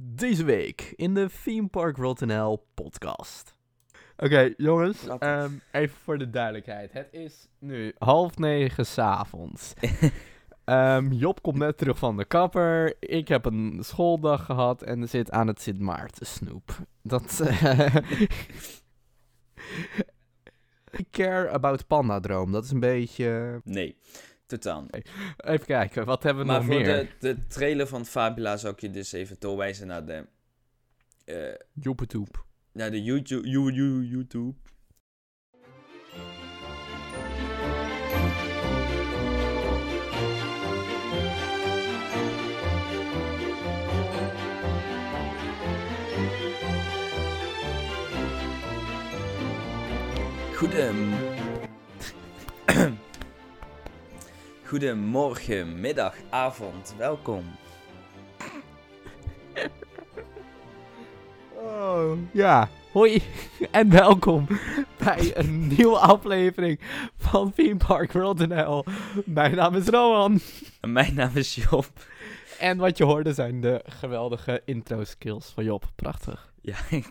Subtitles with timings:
[0.00, 3.58] Deze week in de Theme Park World NL podcast.
[4.16, 6.92] Oké, jongens, ehm, even voor de duidelijkheid.
[6.92, 9.72] Het is nu half negen s'avonds.
[10.64, 12.96] Ehm Job komt net terug van de kapper.
[13.00, 16.78] Ik heb een schooldag gehad en zit aan het Sint Maarten snoep.
[17.02, 17.40] Dat.
[17.46, 17.94] eh,
[21.00, 22.52] I care about Panda Droom.
[22.52, 23.60] Dat is een beetje.
[23.64, 23.96] Nee,
[24.48, 24.86] totaal.
[25.36, 27.08] Even kijken, wat hebben we Maar nog voor meer?
[27.18, 30.26] de, de trailer van Fabula zou ik je dus even doorwijzen naar de,
[31.24, 32.44] eh, Joepetoep.
[32.72, 34.54] naar de YouTube, you, you, YouTube.
[50.54, 51.14] Goedem...
[54.68, 57.44] Goedemorgen, middag, avond, welkom.
[61.54, 62.68] Oh, ja.
[62.92, 63.22] Hoi
[63.70, 64.46] en welkom
[64.98, 66.80] bij een nieuwe aflevering
[67.16, 68.84] van Theme Park World NL.
[69.24, 70.40] Mijn naam is Rowan.
[70.80, 71.86] En Mijn naam is Job.
[72.58, 75.90] En wat je hoorde zijn de geweldige intro skills van Job.
[75.94, 76.52] Prachtig.
[76.60, 77.10] Ja, ik,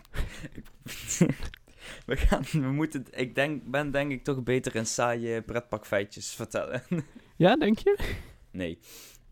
[2.06, 6.82] we gaan, we moeten, ik denk, ben denk ik toch beter in saaie pretpakfeitjes vertellen.
[7.38, 7.98] Ja, denk je?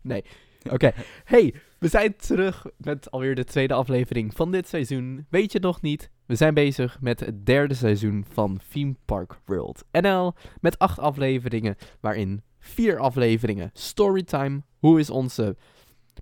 [0.01, 0.25] Nee.
[0.71, 0.91] Oké.
[1.23, 5.25] Hey, we zijn terug met alweer de tweede aflevering van dit seizoen.
[5.29, 6.09] Weet je het nog niet?
[6.25, 10.33] We zijn bezig met het derde seizoen van Theme Park World NL.
[10.61, 14.61] Met acht afleveringen, waarin vier afleveringen storytime.
[14.79, 15.55] Hoe is onze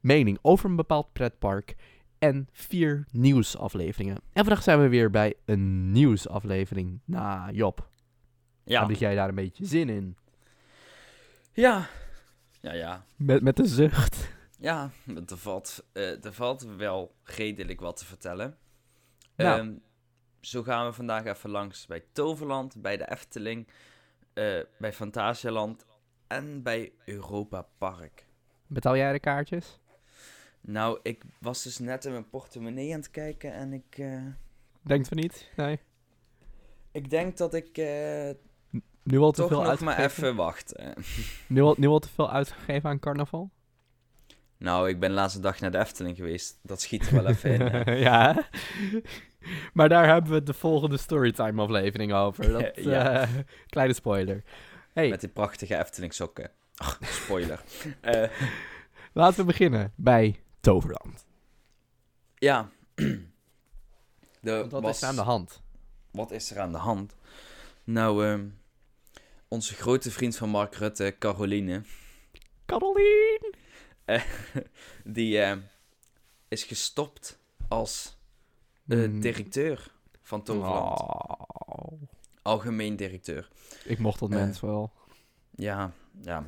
[0.02, 1.75] mening over een bepaald pretpark?
[2.19, 4.16] En vier nieuwsafleveringen.
[4.33, 7.00] En vandaag zijn we weer bij een nieuwsaflevering.
[7.06, 7.89] Nou, Job,
[8.63, 8.86] Ja.
[8.88, 10.16] had jij daar een beetje zin in?
[11.56, 11.88] Ja.
[12.61, 13.06] Ja, ja.
[13.16, 14.30] Met, met een zucht.
[14.59, 14.89] Ja,
[15.30, 18.58] er valt, eh, er valt wel redelijk wat te vertellen.
[19.36, 19.59] Nou.
[19.59, 19.73] Ehm,
[20.42, 23.67] zo gaan we vandaag even langs bij Toverland, bij de Efteling,
[24.34, 25.85] eh, bij Fantasialand
[26.28, 28.25] en bij Europa Park.
[28.68, 29.79] Betaal jij de kaartjes?
[30.62, 33.97] Nou, ik was dus net in mijn portemonnee aan het kijken en ik...
[33.97, 34.25] eh,
[34.81, 35.50] Denkt van niet?
[35.56, 35.79] Nee.
[36.91, 38.29] ik denk dat ik eh,
[39.05, 40.23] Nu al te toch veel nog maar uitgegeven?
[40.27, 40.93] even wachten.
[41.47, 43.49] Nu al, nu al te veel uitgegeven aan carnaval?
[44.57, 46.59] Nou, ik ben de laatste dag naar de Efteling geweest.
[46.63, 47.51] Dat schiet er wel even
[47.85, 47.97] in.
[48.07, 48.35] ja.
[49.73, 52.51] Maar daar hebben we de volgende storytime aflevering over.
[52.51, 53.21] Dat, Ja.
[53.21, 53.29] eh,
[53.69, 54.43] kleine spoiler.
[54.93, 56.51] Hey, Met die prachtige Efteling sokken.
[56.75, 57.61] Ach, spoiler.
[58.01, 58.29] Eh,
[59.13, 61.25] laten we beginnen bij Toverland.
[62.35, 62.69] ja.
[64.41, 65.61] De, wat was- is er aan de hand?
[66.11, 67.16] Wat is er aan de hand?
[67.83, 68.45] Nou, ehm,
[69.47, 71.81] onze grote vriend van Mark Rutte, Caroline,
[72.66, 73.53] Caroline!
[75.03, 75.57] die eh,
[76.47, 78.17] is gestopt als
[78.88, 79.19] eh, Hmm.
[79.19, 79.91] directeur
[80.22, 81.00] van Toverland.
[81.01, 82.01] Oh,
[82.41, 83.47] Algemeen directeur.
[83.84, 84.91] ik mocht dat Eh, mens wel.
[85.55, 85.91] Ja,
[86.22, 86.45] ja.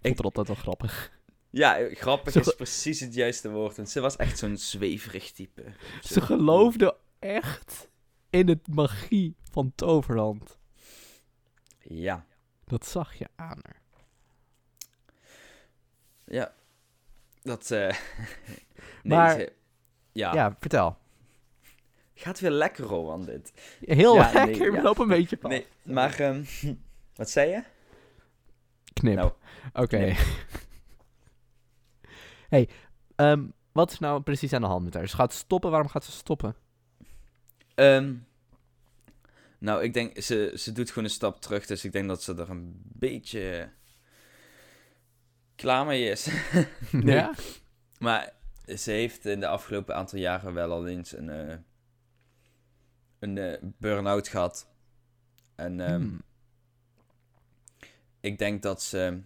[0.00, 1.18] Ik vond het altijd wel grappig.
[1.50, 3.76] Ja, eh, grappig is precies het juiste woord.
[3.76, 5.64] Want ze was echt zo'n zweverig type.
[6.02, 7.88] Ze geloofde echt
[8.30, 10.58] in het magie van Toverland.
[11.82, 12.26] Ja,
[12.64, 13.80] Dat zag je aan haar.
[16.24, 16.52] ja.
[17.42, 17.88] Dat, eh
[19.02, 19.52] nee, Maar- ze-
[20.12, 20.34] ja.
[20.34, 20.98] Ja, vertel.
[22.14, 23.52] Gaat weer lekker, Rowan, dit.
[23.80, 24.82] Heel Ja, nee, lekker, we ja.
[24.82, 25.52] lopen een beetje vast.
[25.54, 26.44] Nee, maar, ehm,
[27.14, 27.62] wat zei je?
[28.92, 29.14] Knip.
[29.16, 29.32] Nou,
[29.72, 29.96] Oké.
[29.98, 30.16] Nee.
[32.54, 32.68] hey,
[33.16, 35.08] ehm, wat is nou precies aan de hand met haar?
[35.08, 36.54] Ze gaat stoppen, waarom gaat ze stoppen?
[37.74, 38.14] Ehm,
[39.60, 42.34] nou, ik denk, ze, ze doet gewoon een stap terug, dus ik denk dat ze
[42.34, 43.70] er een beetje
[45.54, 46.28] klaar mee is.
[46.90, 47.14] Nee.
[47.16, 47.34] Ja?
[47.98, 48.32] maar
[48.78, 51.56] ze heeft in de afgelopen aantal jaren wel al eens een, eh,
[53.18, 54.68] een eh, burn-out gehad.
[55.54, 56.20] En ehm, Hmm.
[58.20, 59.20] ik denk dat ze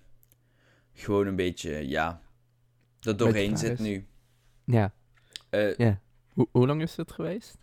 [0.92, 2.22] gewoon een beetje, ja,
[3.00, 3.78] er doorheen zit is.
[3.78, 4.06] nu.
[4.64, 4.92] Ja.
[5.50, 6.00] Eh, ja.
[6.32, 7.58] Hoe- hoe lang is het geweest?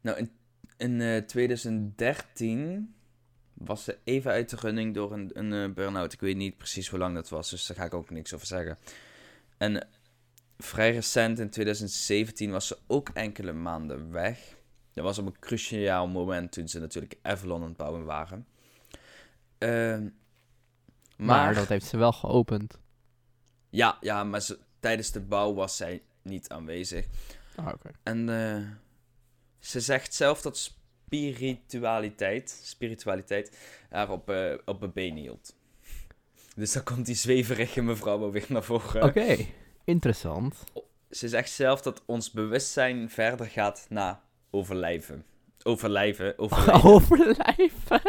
[0.00, 0.35] Nou, in,
[0.76, 2.94] in eh, 2013
[3.54, 6.12] was ze even uit de running door een, een eh, burn-out.
[6.12, 8.46] Ik weet niet precies hoe lang dat was, dus daar ga ik ook niks over
[8.46, 8.78] zeggen.
[9.56, 9.88] En eh,
[10.58, 14.54] vrij recent, in 2017, was ze ook enkele maanden weg.
[14.92, 18.46] Dat was op een cruciaal moment toen ze natuurlijk Avalon aan het bouwen waren.
[19.58, 20.10] Ehm, Maar,
[21.16, 22.78] maar, dat heeft ze wel geopend.
[23.70, 27.06] ja, ja, maar ze, tijdens de bouw was zij niet aanwezig.
[27.56, 27.90] Ah, oké.
[28.02, 28.62] En eh,
[29.66, 30.72] ze zegt zelf dat
[31.06, 33.58] spiritualiteit, spiritualiteit
[33.90, 35.56] haar op, eh, op een been hield.
[36.56, 39.02] Dus dan komt die zweverige mevrouw wel weer naar voren.
[39.02, 39.36] Oké,
[39.84, 40.64] interessant.
[41.10, 44.20] ze zegt zelf dat ons bewustzijn verder gaat naar
[44.50, 45.24] overlijven.
[45.62, 46.90] Overlijven, overlijven.
[46.90, 48.00] Overlijven.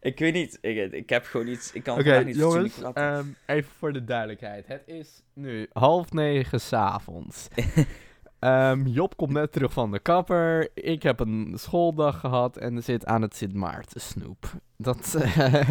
[0.00, 3.72] ik weet niet, ik, ik heb gewoon iets, ik kan vandaag niet jongens, ehm, even
[3.78, 4.66] voor de duidelijkheid.
[4.66, 7.48] Het is nu half negen s'avonds.
[8.40, 10.70] Ehm Job komt net terug van de kapper.
[10.74, 14.52] Ik heb een schooldag gehad en zit aan het Sint Maarten snoep.
[14.76, 15.70] Dat, eh,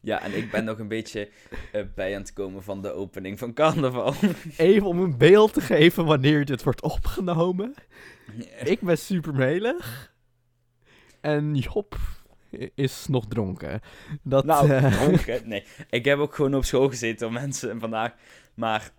[0.00, 1.28] Ja, en ik ben nog een beetje
[1.72, 4.14] eh, bij aan het komen van de opening van carnaval.
[4.56, 7.74] even om een beeld te geven wanneer dit wordt opgenomen.
[8.64, 10.12] Ik ben super melig.
[11.20, 11.96] En Job
[12.74, 13.80] is nog dronken.
[14.22, 15.40] Dat, Nou, eh, dronken?
[15.48, 18.12] Nee, ik heb ook gewoon op school gezeten om mensen vandaag.
[18.54, 18.90] Maar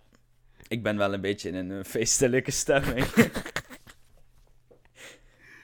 [0.68, 3.06] ik ben wel een beetje in een eh, feestelijke stemming.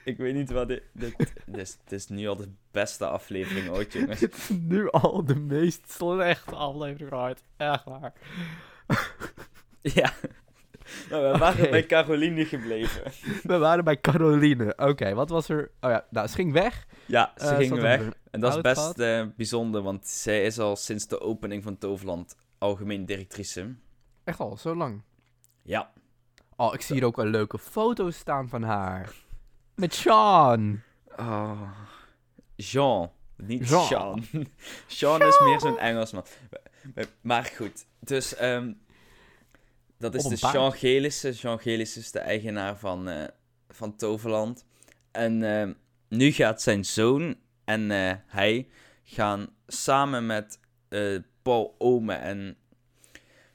[0.03, 0.83] ik weet niet wat dit...
[0.93, 4.19] Dit, dit, is, dit is nu al de beste aflevering ooit, jongens.
[4.19, 7.41] dit is nu al de meest slechte aflevering ooit.
[7.57, 8.13] Echt waar.
[9.81, 10.13] Ja.
[11.09, 13.11] Nou, we waren bij Caroline gebleven.
[13.43, 14.73] We waren bij Caroline.
[14.77, 15.71] Oké, wat was er?
[15.81, 16.85] Oh ja, nou, ze ging weg.
[17.05, 18.01] Ja, ze Eh, ging weg.
[18.31, 22.35] En dat is best eh, bijzonder, want zij is al sinds de opening van Toverland
[22.57, 23.75] algemeen directrice.
[24.23, 25.01] Echt al, zo lang.
[25.61, 25.91] Ja.
[26.55, 29.15] Oh, ik zie hier ook een leuke foto staan van haar.
[29.75, 30.81] Met Sean.
[31.17, 31.71] Oh.
[32.55, 33.11] Jean.
[33.37, 33.85] Niet Jean.
[33.85, 34.25] Sean.
[34.87, 36.25] Sean is meer zo'n Engelsman.
[37.21, 38.73] Maar goed, dus ehm,
[39.97, 40.35] dat is de.
[40.35, 41.31] Jean Gelissen.
[41.31, 43.27] Jean Gelissen is de eigenaar van, eh,
[43.69, 44.65] van Toverland.
[45.11, 45.73] En ehm,
[46.07, 48.67] nu gaat zijn zoon en eh, hij
[49.03, 50.59] gaan samen met
[50.89, 52.57] eh, Paul Ome en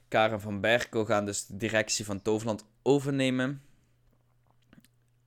[0.09, 3.61] Karen van Berkel gaan dus de directie van Toverland overnemen.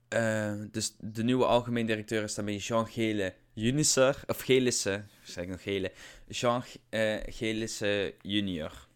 [0.07, 5.49] Eh, dus de nieuwe algemeen directeur is daarmee Jean Gele Junior, of Gelissen, zeg ik
[5.49, 5.91] nog Gele,
[6.27, 8.87] Jean eh Gelissen junior.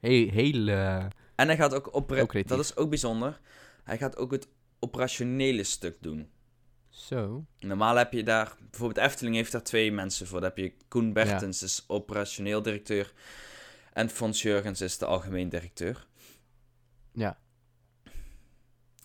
[0.00, 1.08] Hey, hele...
[1.34, 3.40] En hij gaat ook opera- dat is ook bijzonder,
[3.84, 4.48] hij gaat ook het
[4.78, 6.30] operationele stuk doen.
[6.88, 7.44] Zo.
[7.58, 10.40] Normaal heb je daar, bijvoorbeeld Efteling heeft daar twee mensen voor.
[10.40, 13.12] Dan heb je Koen Bertens, is operationeel directeur.
[13.98, 16.06] En Fons Jurgens is de algemeen directeur.
[17.12, 17.38] Ja.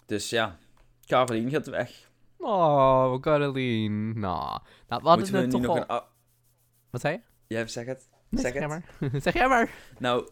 [0.05, 0.57] Dus ja,
[1.05, 2.09] Caroline gaat weg.
[2.37, 4.13] Oh, Caroline.
[4.13, 5.97] Nou, nou Moeten we het nu toch al...
[5.97, 6.03] een...
[6.89, 7.21] Wat zei je?
[7.47, 8.09] Jij zeg het.
[8.29, 8.85] Nee, zeg zeg jij maar.
[9.21, 9.69] zeg jij maar.
[9.99, 10.29] Nou,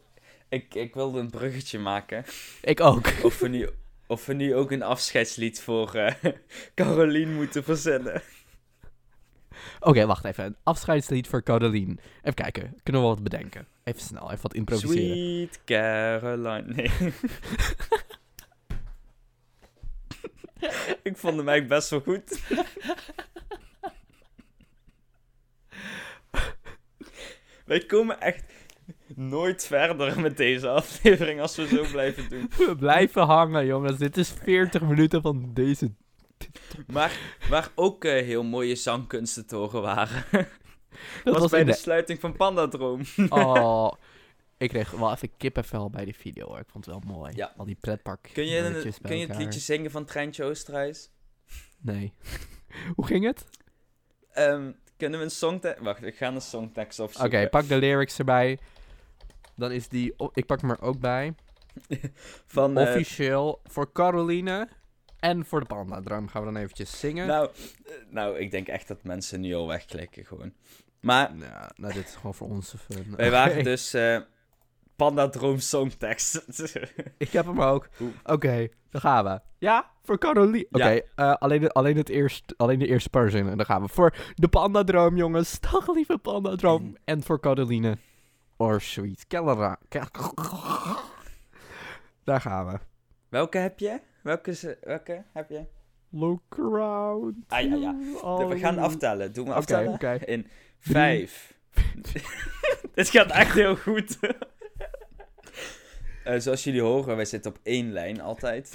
[0.49, 2.25] ik, ik wilde een bruggetje maken.
[2.61, 3.11] Ik ook.
[3.23, 3.69] Of we nu,
[4.07, 6.15] of we nu ook een afscheidslied voor eh
[6.75, 8.21] Caroline moeten verzinnen.
[9.79, 10.45] Oké, wacht even.
[10.45, 11.97] Een afscheidslied voor Caroline.
[12.21, 12.79] Even kijken.
[12.83, 13.67] Kunnen we wat bedenken?
[13.83, 15.15] Even snel, even wat improviseren.
[15.15, 16.73] Sweet Caroline.
[16.73, 16.91] Nee.
[21.03, 22.39] ik vond hem eigenlijk best wel goed.
[27.65, 28.43] Wij komen echt
[29.15, 32.49] nooit verder met deze aflevering als we zo blijven doen.
[32.67, 33.97] We blijven hangen, jongens.
[33.97, 35.91] Dit is 40 minuten van deze...
[36.87, 37.19] Maar
[37.49, 40.25] waar ook eh, heel mooie zangkunsten te horen waren,
[41.23, 43.01] Dat was, bij de de- sluiting van Pandadroom.
[43.29, 43.91] Oh,
[44.57, 46.59] ik kreeg wel even kippenvel bij die video, hoor.
[46.59, 47.31] Ik vond het wel mooi.
[47.35, 47.53] Ja.
[47.57, 51.09] Al die pretpark Kun je, een- kun je het liedje zingen van Treintje Oosterhuis?
[51.81, 52.13] Nee.
[52.95, 53.45] Hoe ging het?
[54.31, 55.83] Ehm, kunnen we een songtekst...
[55.83, 57.49] Wacht, ik ga een songtekst Oké, opzoeken.
[57.49, 58.59] pak de lyrics erbij.
[59.55, 60.13] Dan is die...
[60.17, 61.33] oh, ik pak hem er ook bij.
[62.47, 64.67] Van, eh, Officieel voor Caroline
[65.21, 67.27] en voor de Panda Droom gaan we dan eventjes zingen.
[67.27, 67.49] nou,
[67.85, 70.53] eh, nou, ik denk echt dat mensen nu al wegklikken gewoon.
[71.01, 73.13] Maar Ja, nou, dit is gewoon voor onze fun.
[73.17, 74.19] wij waren dus eh
[74.95, 76.45] Panda Droom songtekst.
[77.17, 77.87] Ik heb hem ook.
[78.23, 79.39] Oké, dan gaan we.
[79.57, 80.67] Ja, voor Caroline.
[80.71, 81.01] Oké, Ja.
[81.15, 83.57] eh, alleen, de, alleen, het eerst, alleen de eerste paar zinnen.
[83.57, 85.59] Dan gaan we voor de Panda Droom, jongens.
[85.59, 86.97] Dag, lieve Panda Droom.
[87.05, 87.97] En voor Caroline.
[88.57, 89.27] Or sweet.
[89.27, 89.79] Kelera.
[92.23, 92.79] Daar gaan we.
[93.31, 93.99] Welke heb je?
[94.23, 95.65] Welke, welke heb je?
[96.09, 97.35] Look around.
[97.47, 97.95] Ah, ja, ja.
[98.47, 99.33] we gaan aftellen.
[99.33, 100.25] Doen we aftellen?
[100.25, 100.47] In
[100.79, 101.53] vijf.
[102.95, 104.17] Dit gaat echt heel goed.
[106.23, 108.73] Eh, zoals jullie horen, wij zitten op één lijn altijd.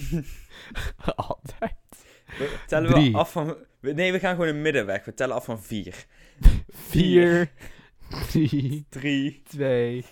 [1.15, 1.75] Altijd.
[2.27, 3.13] We tellen Drie.
[3.13, 3.57] we af van...
[3.81, 5.05] Nee, we gaan gewoon een middenweg.
[5.05, 6.07] We tellen af van vier.
[6.69, 7.51] Vier,
[8.29, 10.05] drie, Drie, twee,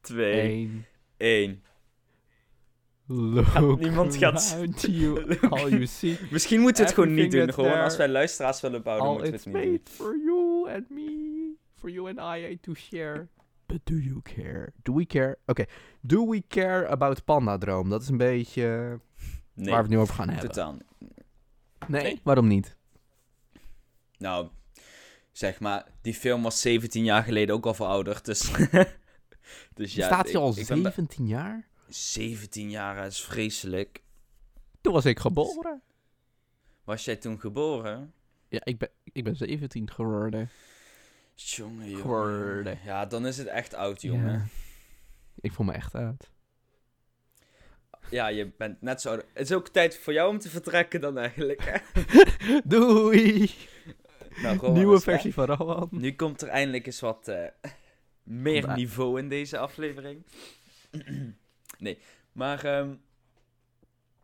[0.00, 0.86] twee, één.
[1.16, 1.62] één.
[3.10, 5.38] Look niemand gaat- you.
[5.50, 6.18] All you see.
[6.30, 7.52] Misschien moeten we het gewoon niet doen.
[7.52, 9.72] Gewoon als wij luisteraars willen bouwen, moeten we it's het niet doen.
[9.72, 11.52] made for you and me.
[11.74, 13.26] For you and I to share.
[13.66, 14.72] But do you care?
[14.82, 15.38] Do we care?
[15.46, 15.64] Oké.
[16.00, 17.88] Do we care about Panda Droom?
[17.88, 19.00] Dat is een beetje
[19.54, 20.48] Nee, waar we het nu over gaan hebben.
[20.48, 20.76] totaal.
[21.86, 22.02] Nee?
[22.02, 22.20] Nee.
[22.22, 22.76] Waarom niet?
[24.18, 24.48] Nou,
[25.32, 28.50] zeg maar, die film was 17 jaar geleden ook al verouderd, dus...
[29.74, 31.68] Dus ja, Staat hij al ik ben bij- 17 jaar?
[31.88, 34.02] 17 jaar, dat is vreselijk.
[34.80, 35.82] Toen was ik geboren.
[36.84, 38.12] Was jij toen geboren?
[38.48, 40.50] Ja, ik ben, ik ben 17 geworden.
[41.34, 42.00] Jongen, jongen.
[42.00, 42.78] Geworden.
[42.84, 44.32] Ja, dan is het echt oud, jongen.
[44.32, 44.46] Ja.
[45.40, 46.30] Ik voel me echt uit.
[48.10, 49.12] Ja, je bent net zo...
[49.12, 51.78] Het is ook tijd voor jou om te vertrekken dan eigenlijk, hè?
[52.64, 53.50] Doei!
[54.42, 55.88] Nou, Nieuwe versie van Rowan.
[55.90, 57.44] Nu komt er eindelijk eens wat eh,
[58.22, 60.22] meer niveau in deze aflevering.
[61.78, 61.98] nee,
[62.32, 62.64] maar...
[62.64, 62.94] ehm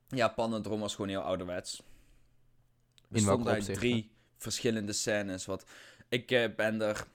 [0.08, 1.78] ja, Pannendroom was gewoon heel ouderwets.
[1.78, 5.46] Er In welk stonden uit drie verschillende scènes.
[5.46, 5.64] Wat,
[6.08, 7.06] ik eh, ben er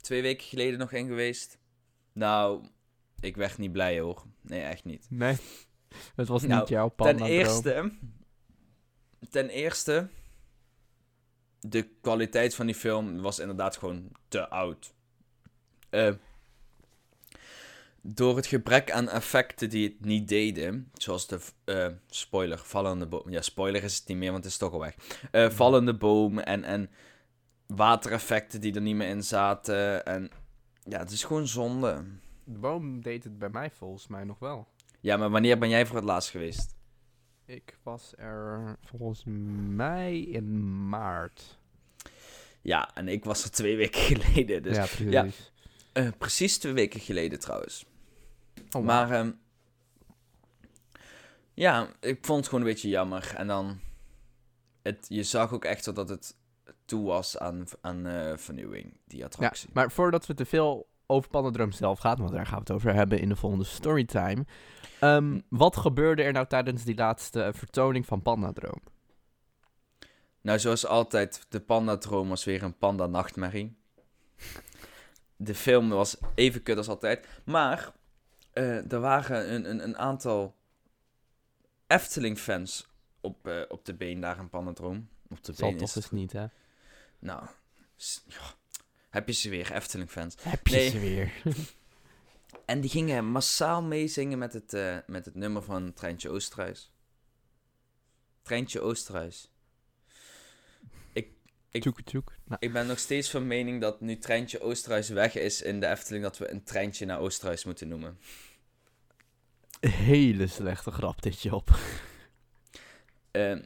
[0.00, 1.58] twee weken geleden nog in geweest.
[2.12, 2.66] Nou,
[3.20, 4.24] ik werd niet blij hoor.
[4.40, 5.06] Nee, echt niet.
[5.10, 5.36] Nee,
[6.14, 7.30] het was Nou, niet jouw Ten pannendroom.
[7.30, 7.92] eerste,
[9.30, 10.08] ten eerste,
[11.60, 14.94] de kwaliteit van die film was inderdaad gewoon te oud.
[15.90, 16.14] Eh,
[18.14, 23.30] door het gebrek aan effecten die het niet deden, zoals de eh, spoiler, vallende boom.
[23.30, 24.94] Ja, spoiler is het niet meer, want het is toch al weg.
[25.30, 26.90] Eh, vallende boom en, en
[27.66, 30.04] watereffecten die er niet meer in zaten.
[30.04, 30.30] En
[30.82, 32.04] ja, het is gewoon zonde.
[32.44, 34.68] De boom deed het bij mij volgens mij nog wel.
[35.00, 36.76] Ja, maar wanneer ben jij voor het laatst geweest?
[37.44, 39.22] Ik was er volgens
[39.68, 41.58] mij in maart.
[42.60, 44.62] Ja, en ik was er twee weken geleden.
[44.62, 45.12] Dus ja, precies.
[45.12, 45.26] ja.
[45.92, 47.86] Eh, precies twee weken geleden trouwens.
[48.72, 49.30] Oh, maar ehm,
[51.54, 53.34] ja, ik vond het gewoon een beetje jammer.
[53.36, 53.80] En dan,
[54.82, 56.36] het, je zag ook echt zo dat het
[56.84, 59.68] toe was aan, aan eh, vernieuwing, die ja, attractie.
[59.72, 62.94] maar voordat we te veel over Pannendroom zelf gaan, want daar gaan we het over
[62.94, 64.44] hebben in de volgende storytime.
[65.00, 65.40] Ehm, Hm.
[65.48, 68.80] wat gebeurde er nou tijdens die laatste eh, vertoning van Pandadroom?
[70.40, 73.76] Nou, zoals altijd, de panda-droom was weer een panda-nachtmerrie.
[75.36, 77.26] De film was even kut als altijd.
[77.44, 77.92] Maar
[78.58, 80.56] eh, er waren een, een, een aantal
[81.86, 82.86] Efteling-fans
[83.20, 85.08] op, eh, op de been daar in Pandadroom.
[85.28, 86.46] Op de Zal been toch is eens niet, hè?
[87.18, 87.46] Nou,
[89.10, 90.34] heb je ze weer, Efteling-fans.
[90.40, 90.90] Heb je Nee.
[90.90, 91.32] ze weer.
[92.64, 96.92] En die gingen massaal meezingen met het, eh, met het nummer van Treintje Oosterhuis.
[98.42, 99.50] Treintje Oosterhuis.
[101.12, 101.32] Ik-
[101.70, 102.32] Tjoek, tjoek.
[102.44, 105.86] Nou, Ik ben nog steeds van mening dat nu Treintje Oosterhuis weg is in de
[105.86, 108.18] Efteling, dat we een treintje naar Oosterhuis moeten noemen.
[109.80, 111.70] Hele slechte grap dit, Job.
[113.30, 113.56] Eh,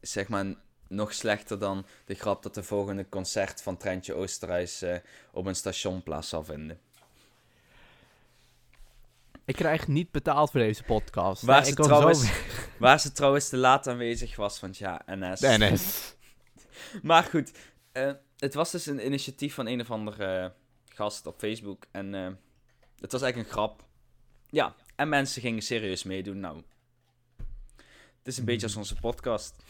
[0.00, 0.44] zeg maar
[0.88, 4.96] nog slechter dan de grap dat de volgende concert van Treintje Oosterhuis eh,
[5.32, 6.80] op een station plaats zal vinden.
[9.44, 11.42] Ik krijg niet betaald voor deze podcast.
[11.42, 12.32] Waar Nee, ze trouwens- zo...
[12.78, 15.40] Waar ze trouwens te laat aanwezig was, want ja, NS.
[15.40, 16.14] Dennis.
[17.02, 17.52] Maar goed,
[17.92, 20.50] eh, het was dus een initiatief van een of andere eh,
[20.94, 21.86] gast op Facebook.
[21.90, 22.12] En
[22.98, 23.84] het was eigenlijk een grap.
[24.50, 26.40] Ja, en mensen gingen serieus meedoen.
[26.40, 26.62] Nou,
[28.18, 29.54] het is een beetje als onze podcast.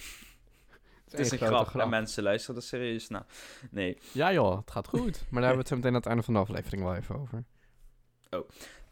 [1.11, 3.25] Het is een grap, en mensen luisteren er serieus naar.
[3.71, 5.01] Nee, Ja joh, het gaat goed.
[5.03, 7.19] Maar daar hebben we het zo meteen aan het einde van de aflevering wel even
[7.21, 7.45] over.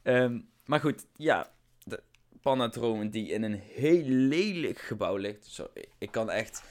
[0.03, 1.51] Ehm, maar goed, ja.
[1.85, 2.03] De
[2.43, 5.47] Panadroom die in een heel lelijk gebouw ligt.
[5.47, 6.63] Zo, ik- ik kan echt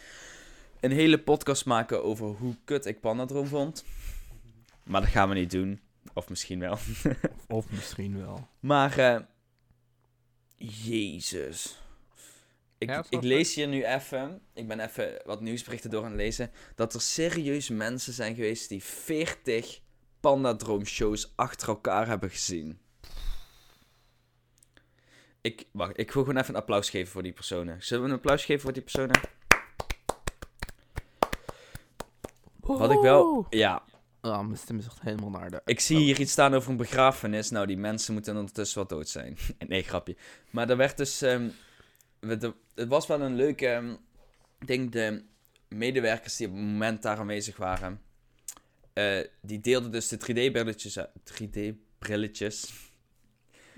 [0.79, 3.85] een hele podcast maken over hoe kut ik Panadroom vond.
[4.83, 5.79] Maar dat gaan we niet doen.
[6.13, 6.77] Of misschien wel.
[7.47, 8.47] Of misschien wel.
[8.59, 9.19] Maar, eh,
[10.63, 11.77] jezus.
[12.77, 16.19] Ik, Ja, ik lees hier nu even, ik ben even wat nieuwsberichten door aan het
[16.19, 19.79] lezen, dat er serieus mensen zijn geweest die 40
[20.19, 22.79] Pandadroom-shows achter elkaar hebben gezien.
[25.41, 27.83] Ik, wacht, ik wil gewoon even een applaus geven voor die personen.
[27.83, 29.21] Zullen we een applaus geven voor die personen?
[32.59, 33.83] Wat ik wel, ja,
[34.25, 35.61] Oh, mijn stem is echt helemaal naar de...
[35.65, 37.49] Ik zie hier iets staan over een begrafenis.
[37.49, 39.37] Nou, die mensen moeten ondertussen wel dood zijn.
[39.67, 40.15] nee, grapje.
[40.49, 41.17] Maar er werd dus...
[41.17, 43.67] de- het was wel een leuke...
[43.67, 43.91] ehm,
[44.59, 45.23] ik denk de
[45.67, 48.01] medewerkers die op het moment daar aanwezig waren...
[48.93, 51.09] eh, die deelden dus de 3D-brilletjes uit.
[51.33, 52.73] 3D-brilletjes.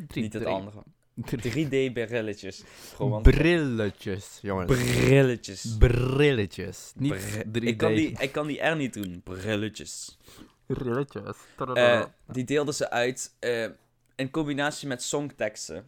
[0.08, 0.84] Drie- Niet het andere.
[1.16, 2.64] Drie- 3D-brilletjes.
[2.96, 4.72] Gewoon Brilletjes, jongens.
[4.72, 5.76] brilletjes.
[5.78, 6.92] Brilletjes.
[6.96, 7.12] Niet
[7.52, 7.64] Br- 3D.
[7.64, 9.22] ik, kan die, ik kan die R niet doen.
[9.24, 10.18] Brilletjes.
[10.66, 11.36] Brilletjes.
[11.74, 13.68] Eh, die deelden ze uit eh,
[14.16, 15.86] in combinatie met songteksten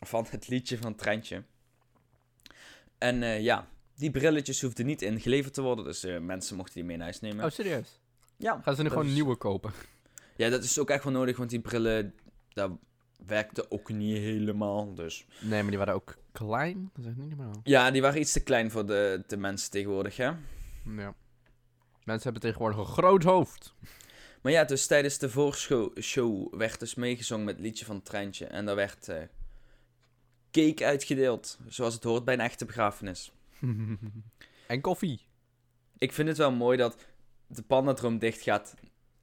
[0.00, 1.42] van het liedje van Treintje.
[2.98, 6.96] En eh, ja, die brilletjes hoefden niet ingeleverd te worden, dus mensen mochten die mee
[6.96, 7.44] naar huis nemen.
[7.44, 8.00] Oh, serieus?
[8.36, 9.72] ja, Gaan ze nu gewoon is- nieuwe kopen?
[10.36, 12.14] Ja, dat is ook echt wel nodig, want die brillen,
[12.52, 12.70] dat
[13.26, 15.26] werkte ook niet helemaal, dus...
[15.40, 16.90] Nee, maar die waren ook klein.
[16.94, 17.60] Dat is echt niet normaal.
[17.62, 20.30] Ja, die waren iets te klein voor de, de mensen tegenwoordig, hè.
[20.84, 21.14] Ja.
[22.04, 23.74] Mensen hebben tegenwoordig een groot hoofd.
[24.42, 28.04] Maar ja, dus tijdens de voorshow show werd dus meegezongen met het liedje van het
[28.04, 28.46] treintje.
[28.46, 29.22] En daar werd eh,
[30.50, 33.32] cake uitgedeeld, zoals het hoort bij een echte begrafenis.
[34.66, 35.26] en koffie.
[35.98, 36.96] Ik vind het wel mooi dat
[37.46, 38.74] de pandadroom dicht gaat.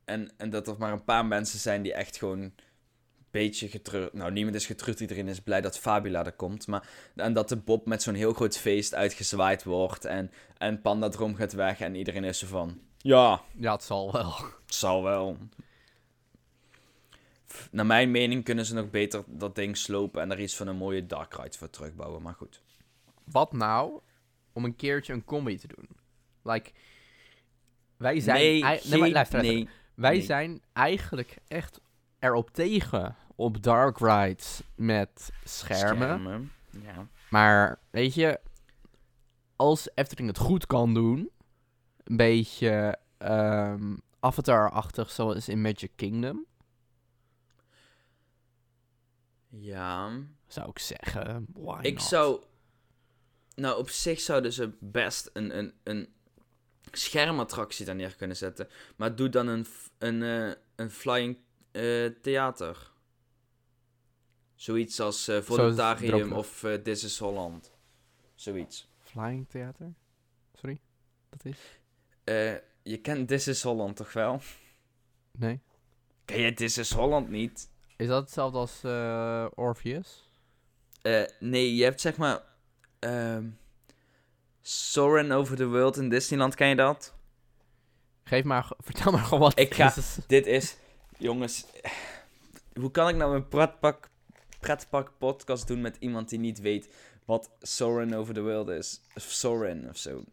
[0.06, 2.54] En, en dat er maar een paar mensen zijn die echt gewoon
[3.32, 4.14] beetje getreurd...
[4.14, 6.68] Nou, niemand is getreurd, iedereen is blij dat Fabula er komt.
[6.68, 10.06] Maar, en dat de Bob met zo'n heel groot feest uitgezwaaid wordt.
[10.06, 12.80] En, en pandadroom gaat weg en iedereen is zo van...
[12.98, 14.36] Ja, Ja, het zal wel.
[14.66, 15.38] het zal wel.
[17.72, 20.76] Naar mijn mening kunnen ze nog beter dat ding slopen en er iets van een
[20.76, 22.22] mooie dark ride voor terugbouwen.
[22.22, 22.62] Maar goed.
[23.24, 24.00] Wat nou
[24.54, 25.90] om een keertje een combi te doen?
[26.44, 26.72] Like,
[27.98, 28.38] wij zijn...
[28.40, 29.42] nee, nee, maar luister, luister.
[29.42, 29.70] nee.
[29.94, 30.22] Wij nee.
[30.22, 31.80] zijn eigenlijk echt
[32.20, 36.52] erop tegen op dark rides met schermen.
[36.82, 37.08] Ja.
[37.30, 38.40] Maar weet je,
[39.56, 41.30] als Efteling het goed kan doen,
[42.04, 46.46] een beetje ehm, Avatar-achtig zoals in Magic Kingdom,
[49.50, 50.12] ja.
[50.48, 51.48] zou ik zeggen.
[51.82, 52.04] Ik not?
[52.04, 52.44] zou...
[53.56, 56.14] Nou, op zich zouden ze best een, een, een
[56.92, 58.68] schermattractie daar neer kunnen zetten.
[58.96, 61.38] Maar doe dan een, f- een, eh, een flying
[61.72, 62.92] eh, theater.
[64.56, 66.40] Zoiets als eh Voluntarium Droomvlucht.
[66.40, 67.72] of eh This is Holland.
[68.36, 68.88] Zoiets.
[69.00, 69.94] Flying Theater?
[70.54, 70.80] Sorry?
[71.30, 71.58] Dat is?
[72.24, 74.42] Eh, je kent This is Holland toch wel?
[75.32, 75.60] Nee.
[76.26, 77.70] Ken je This is Holland niet?
[77.98, 80.30] Is dat hetzelfde als eh, Orpheus?
[81.02, 82.42] Eh, nee, je hebt zeg maar...
[83.00, 83.48] ehm
[84.62, 87.14] Soarin' Over the World in Disneyland, ken je dat?
[88.24, 90.18] Geef maar, vertel maar gewoon wat Ik ga- is.
[90.28, 90.78] Dit is...
[91.20, 91.66] Jongens...
[92.80, 94.10] Hoe kan ik nou een pretpak,
[94.60, 96.90] pretpak podcast doen met iemand die niet weet
[97.26, 99.02] wat Soarin' Over the World is?
[99.16, 100.24] Of Soarin' of zo.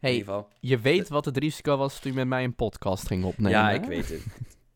[0.00, 0.24] Hey,
[0.60, 3.50] je weet wat het risico was toen je met mij een podcast ging opnemen.
[3.58, 3.74] ja, hè?
[3.74, 4.22] ik weet het.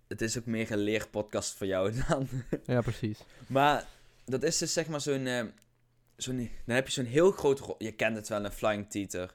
[0.08, 2.28] het is ook meer een leerpodcast voor jou dan.
[2.66, 3.18] Ja, precies.
[3.46, 3.86] Maar
[4.24, 5.26] dat is dus zeg maar zo'n...
[5.26, 5.44] eh,
[6.16, 7.58] zo'n dan heb je zo'n heel groot...
[7.60, 9.34] ro- Je kent het wel, een flying theater.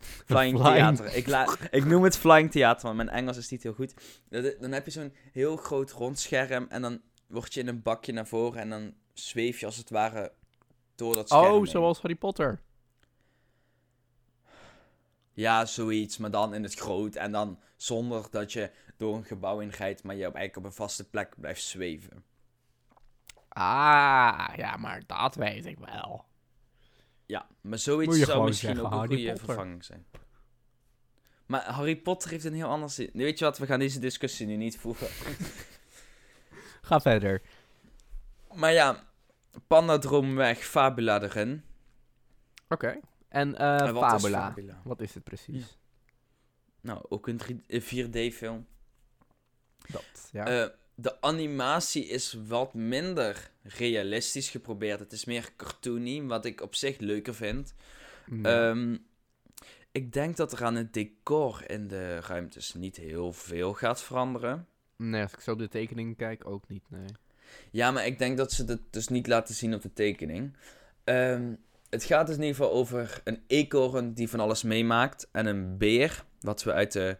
[0.26, 1.14] Flying, Flying- theater.
[1.16, 3.94] Ik, la- ik noem het flying theater, want mijn Engels is niet heel goed.
[4.60, 8.12] Dan heb je zo'n heel groot rond scherm en dan word je in een bakje
[8.12, 10.32] naar voren en dan zweef je als het ware
[10.94, 12.60] door dat scherm Oh, zoals Harry Potter.
[15.32, 19.58] Ja, zoiets, maar dan in het groot en dan zonder dat je door een gebouw
[19.58, 22.24] heen rijdt, maar je op, eigenlijk op een vaste plek blijft zweven.
[23.48, 26.24] Ah, ja, maar dat weet ik wel.
[27.30, 30.06] Ja, maar zoiets zou misschien zeggen, ook een goede vervanging zijn.
[31.46, 33.10] Maar Harry Potter heeft een heel ander zin.
[33.12, 35.08] Weet je wat, we gaan deze discussie nu niet voeren.
[36.88, 37.42] Ga verder.
[38.54, 39.04] maar ja,
[39.66, 41.64] Pandadroom weg, Fabula erin.
[42.68, 43.00] Oké.
[43.28, 44.48] En eh En wat is Fabula.
[44.48, 44.80] Fabula?
[44.84, 45.78] Wat is het precies?
[46.80, 48.66] Nou, ook een 3 eh, 4D-film.
[49.86, 50.46] Dat, ja.
[50.46, 50.68] Eh,
[51.00, 55.00] de animatie is wat minder realistisch geprobeerd.
[55.00, 57.74] Het is meer cartoony, wat ik op zich leuker vind.
[58.42, 58.96] Ehm,
[59.92, 64.66] ik denk dat er aan het decor in de ruimtes niet heel veel gaat veranderen.
[64.96, 67.08] nee, als ik zo op de tekening kijk, ook niet, nee.
[67.70, 70.56] Ja, maar ik denk dat ze het dus niet laten zien op de tekening.
[71.04, 71.54] Ehm,
[71.88, 75.28] het gaat dus in ieder geval over een eekhoorn die van alles meemaakt.
[75.32, 77.18] En een beer, wat we uit de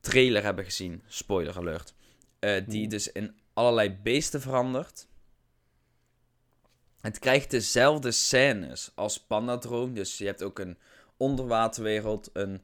[0.00, 1.02] trailer hebben gezien.
[1.06, 1.94] Spoiler alert.
[2.38, 2.90] Eh, die Oeh.
[2.90, 5.06] dus in allerlei beesten verandert.
[7.00, 9.94] Het krijgt dezelfde scènes als Pandadroom.
[9.94, 10.78] Dus je hebt ook een
[11.16, 12.62] onderwaterwereld, een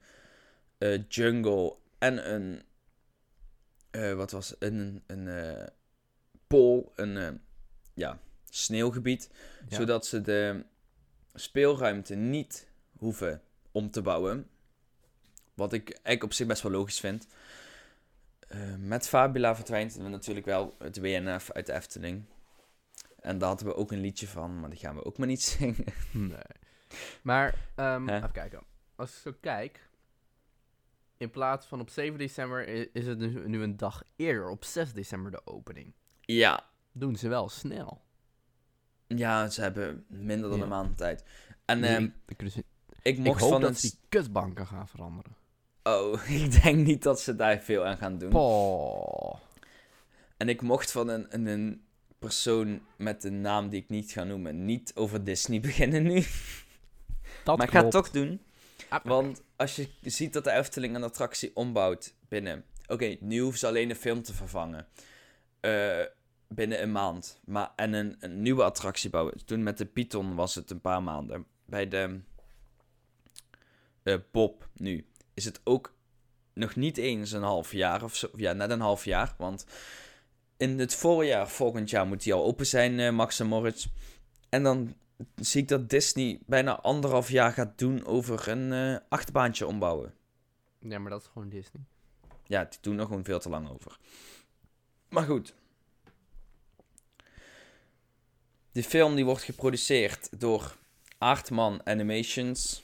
[0.78, 2.62] eh, jungle en een...
[3.90, 4.54] eh, wat was?
[4.58, 5.66] Een, een eh,
[6.46, 7.40] pool, een
[7.94, 8.18] ja,
[8.50, 9.30] sneeuwgebied.
[9.68, 9.76] Ja.
[9.76, 10.64] Zodat ze de
[11.34, 14.48] speelruimte niet hoeven om te bouwen.
[15.54, 17.26] Wat ik eigenlijk op zich best wel logisch vind.
[18.54, 22.24] Eh, met Fabula verdwijnt natuurlijk wel het WNF uit de Efteling.
[23.20, 25.42] En daar hadden we ook een liedje van, maar die gaan we ook maar niet
[25.58, 25.84] zingen.
[26.12, 26.36] Nee.
[27.22, 28.62] Maar, ehm, even kijken.
[28.96, 29.88] Als ik zo kijk,
[31.16, 35.30] in plaats van op 7 december is het nu, een dag eerder, op 6 december
[35.30, 35.92] de opening.
[36.20, 38.02] Ja, Doen ze wel snel.
[39.06, 40.64] ja ze hebben minder dan Ja.
[40.64, 41.24] een maand tijd.
[41.64, 42.64] En ehm, ik, ik, dus- ik
[43.02, 43.76] ik mocht hoop van dat een...
[43.80, 45.36] die kutbanken gaan veranderen.
[45.86, 48.30] Oh, ik denk niet dat ze daar veel aan gaan doen.
[48.30, 49.36] Poh.
[50.36, 51.84] En ik mocht van een, een, een
[52.18, 56.24] persoon met een naam die ik niet ga noemen, niet over Disney beginnen nu.
[57.44, 58.40] Dat maar ik ga het toch doen.
[58.88, 62.64] Ah, Want als je ziet dat de Efteling een attractie ombouwt binnen...
[62.86, 64.86] Oké, nu hoeven ze alleen de film te vervangen.
[65.60, 66.00] Eh,
[66.48, 67.40] binnen een maand.
[67.44, 69.44] Maar, en een, een nieuwe attractie bouwen.
[69.44, 71.46] Toen met de Python was het een paar maanden.
[71.64, 72.20] Bij de
[74.02, 75.94] eh, Bob nu is het ook
[76.54, 78.28] nog niet eens een half jaar of zo.
[78.36, 79.34] Ja, net een half jaar.
[79.38, 79.66] Want
[80.56, 83.86] in het voorjaar, volgend jaar, moet die al open zijn, eh, Max en Moritz.
[84.48, 84.94] En dan
[85.36, 90.14] zie ik dat Disney bijna anderhalf jaar gaat doen over een eh achtbaantje ombouwen.
[90.78, 91.82] Ja, maar dat is gewoon Disney.
[92.46, 93.98] Ja, die doen er gewoon veel te lang over.
[95.08, 95.54] Maar goed.
[98.72, 100.76] De film die wordt geproduceerd door
[101.18, 102.83] Aardman Animations.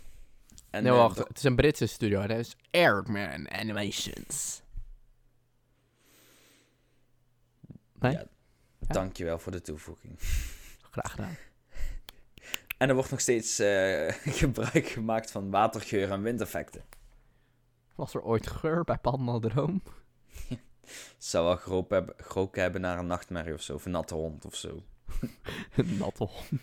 [0.71, 1.19] En, nee, wacht.
[1.19, 2.27] Het is een Britse studio.
[2.27, 4.63] Dat is Airman Animations.
[7.99, 8.13] Nee?
[8.13, 8.25] Ja,
[8.79, 10.19] Dankjewel voor de toevoeging.
[10.91, 11.37] Graag gedaan.
[12.79, 14.09] En er wordt nog steeds eh,
[14.41, 16.85] gebruik gemaakt van watergeur en windeffecten.
[17.95, 19.83] Was er ooit geur bij Pandadroom?
[21.19, 23.75] Zou wel groop hebben, geroken hebben naar een nachtmerrie of zo.
[23.75, 24.83] Of een natte hond of zo.
[25.77, 26.63] Een natte hond.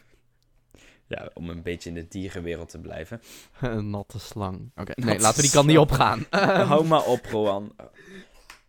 [1.08, 3.22] Ja, om een beetje in de dierenwereld te blijven.
[3.62, 4.72] Een natte slang.
[4.76, 6.26] Oké, nee, laten we die kant niet opgaan.
[6.70, 7.76] Hou maar op, Roan.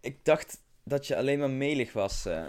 [0.00, 2.26] Ik dacht dat je alleen maar melig was.
[2.26, 2.42] eh.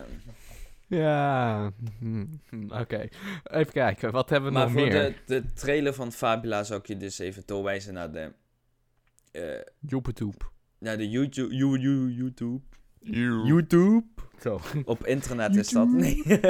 [0.88, 3.08] Ja, hm, hm, oké.
[3.44, 5.16] Even kijken, wat hebben we Maar nog voor meer?
[5.26, 8.34] de, de trailer van Fabula zou ik je dus even doorwijzen naar de...
[9.32, 10.52] eh Joepetoep.
[10.80, 11.56] naar de YouTube...
[11.56, 12.62] You, you, YouTube.
[13.48, 14.04] YouTube.
[14.42, 14.60] Zo.
[14.86, 15.88] Op internet is dat.
[15.88, 16.24] Nee.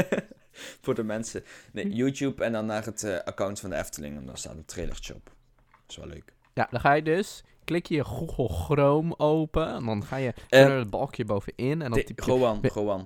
[0.81, 1.43] voor de mensen.
[1.73, 4.17] Nee, YouTube en dan naar het eh, account van de Efteling.
[4.17, 5.25] En daar staat een trailertje op.
[5.25, 6.33] Dat is wel leuk.
[6.53, 10.77] Ja, dan ga je dus, klik je Google Chrome open en dan ga je Eh,
[10.77, 12.31] het balkje bovenin en dan typ je...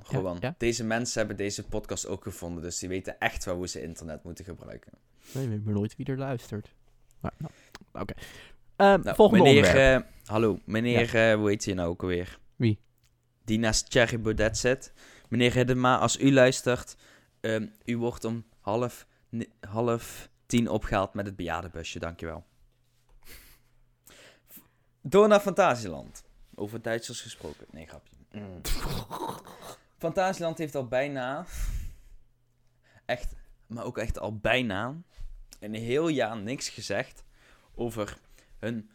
[0.07, 0.37] Ja, Rowan.
[0.39, 0.55] ja?
[0.57, 2.63] Deze mensen hebben deze podcast ook gevonden.
[2.63, 4.91] Dus die weten echt wel hoe ze internet moeten gebruiken.
[5.31, 6.73] Nee, we hebben nooit wie er luistert.
[7.19, 7.51] Maar, nou,
[7.93, 8.13] Oké.
[8.75, 12.39] Ehm, Nou, volgende meneer, eh, hallo, meneer, hoe heet je nou ook alweer?
[12.55, 12.79] Wie?
[13.45, 14.93] Die naast Thierry Baudet zit.
[15.29, 16.95] Meneer Hiddema, als u luistert,
[17.43, 19.07] ehm, u wordt om half,
[19.69, 22.45] half tien opgehaald met het bejaardenbusje, dankjewel.
[25.01, 26.23] Door naar Fantasieland.
[26.55, 27.67] Over Duitsers gesproken.
[27.71, 28.15] Nee, grapje.
[28.31, 28.61] Mm.
[29.97, 31.45] Fantasieland heeft al bijna,
[33.05, 33.33] echt,
[33.67, 34.95] maar ook echt al bijna,
[35.59, 37.23] een heel jaar niks gezegd
[37.75, 38.17] over
[38.59, 38.89] hun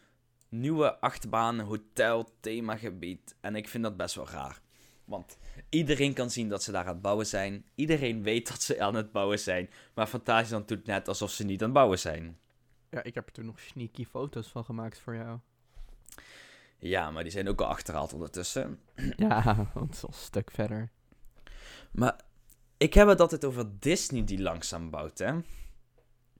[0.49, 3.35] nieuwe achtbaan hotel themagebied.
[3.41, 4.61] En ik vind dat best wel raar.
[5.09, 5.37] Want
[5.69, 7.65] iedereen kan zien dat ze daar aan het bouwen zijn.
[7.75, 9.69] Iedereen weet dat ze aan het bouwen zijn.
[9.93, 12.37] Maar Fantasieland doet net alsof ze niet aan het bouwen zijn.
[12.89, 15.39] Ja, ik heb er toen nog sneaky foto's van gemaakt voor jou.
[16.79, 18.79] Ja, maar die zijn ook al achterhaald ondertussen.
[19.17, 20.91] ja, want het is al een stuk verder.
[21.91, 22.19] Maar
[22.77, 25.31] ik heb het altijd over Disney die langzaam bouwt, hè.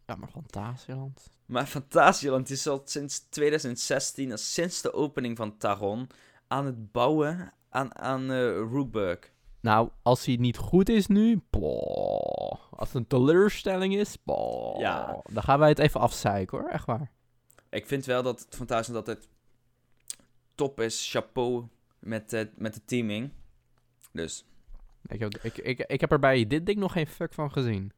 [0.06, 1.30] Ja, maar Fantasieland.
[1.46, 6.10] Maar Fantasieland is al sinds 2016, als sinds de opening van Taron,
[6.48, 9.32] aan het bouwen aan, aan Rookburg.
[9.62, 12.60] Nou, als hij niet goed is nu, boah.
[12.72, 14.80] als het een teleurstelling is, boah.
[14.80, 15.22] Ja.
[15.32, 17.12] dan gaan wij het even afzeiken hoor, echt waar.
[17.70, 19.28] Ik vind wel dat het Fantasieland altijd
[20.56, 21.12] top is.
[21.12, 21.68] Chapeau
[22.00, 23.32] met, eh, met de teaming.
[24.12, 24.46] Dus,
[25.08, 27.92] Ik heb, ik, ik, ik heb er bij dit ding nog geen fuck van gezien.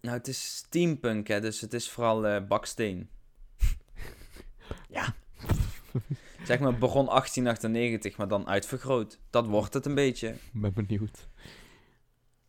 [0.00, 3.10] nou het is steampunk hè, dus het is vooral eh, baksteen.
[4.96, 5.14] ja.
[6.48, 9.18] Zeg maar, begon 1898, maar dan uitvergroot.
[9.30, 10.28] Dat wordt het een beetje.
[10.28, 11.28] Ik ben benieuwd.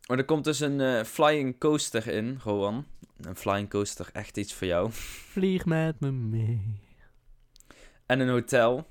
[0.06, 2.86] Maar er komt dus een eh, flying coaster in, Rowan.
[3.16, 4.88] Een flying coaster, echt iets voor jou.
[4.92, 6.80] Vlieg met me mee.
[8.06, 8.86] En een hotel.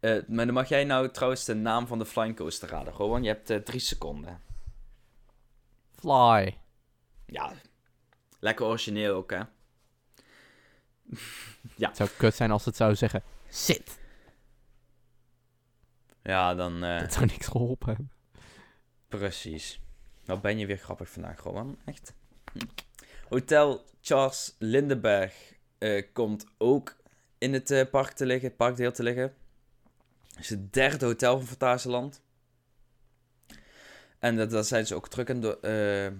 [0.00, 2.92] Eh, maar dan mag jij nou trouwens de naam van de flying coaster raden.
[2.92, 4.40] Rowan, je hebt eh, drie seconden.
[5.90, 6.58] Fly.
[7.26, 7.52] Ja,
[8.38, 9.40] lekker origineel ook, hè?
[11.86, 13.98] Het zou kut zijn als het zou zeggen, zit.
[16.22, 18.10] Ja, dan eh, Dat zou niks geholpen hebben.
[19.08, 19.80] precies.
[20.24, 21.78] Nou ben je weer grappig vandaag, Rowan.
[21.84, 22.14] Echt.
[23.28, 26.96] Hotel Charles Lindenberg eh, komt ook
[27.38, 29.34] in het eh, park te liggen, het parkdeel te liggen.
[30.28, 32.20] Het is het derde hotel van Fantasieland.
[34.18, 36.12] En dat, dat zijn ze ook druk, aan, do- eh,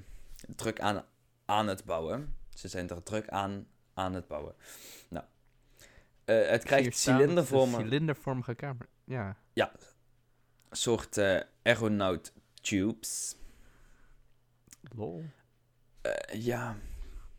[0.56, 1.04] druk aan,
[1.44, 2.36] aan het bouwen.
[2.54, 4.54] Ze zijn er druk aan, aan het bouwen.
[5.08, 5.24] Nou,
[6.28, 7.80] eh, het krijgt een cilindervormen.
[7.80, 8.86] Cilindervormige kamer.
[9.04, 9.36] Ja.
[10.70, 13.36] soort eh aeronaut tubes.
[14.96, 15.24] Lol.
[16.00, 16.76] Eh, ja,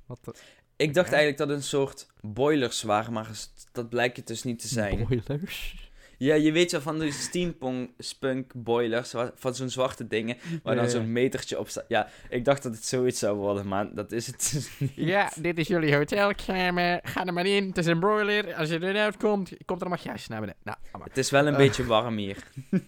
[0.05, 0.33] Wat de...
[0.75, 1.15] ik dacht Ja.
[1.15, 3.29] eigenlijk dat het een soort boilers waren, maar
[3.71, 5.07] dat blijkt het dus niet te zijn.
[5.07, 5.88] Boilers.
[6.21, 11.11] Ja, je weet wel van die steampunk boilers, van zo'n zwarte dingen, waar dan zo'n
[11.11, 11.85] metertje op staat.
[11.87, 14.91] Ja, ik dacht dat het zoiets zou worden, maar dat is het dus niet.
[14.95, 16.99] Ja, dit is jullie hotelkamer.
[17.03, 17.67] Ga er maar in.
[17.67, 18.53] Het is een broiler.
[18.53, 20.61] Als je eruit komt, komt er een magjasje naar beneden.
[20.63, 20.77] Nou.
[21.03, 21.57] Het is wel een Eh.
[21.57, 22.37] beetje warm hier.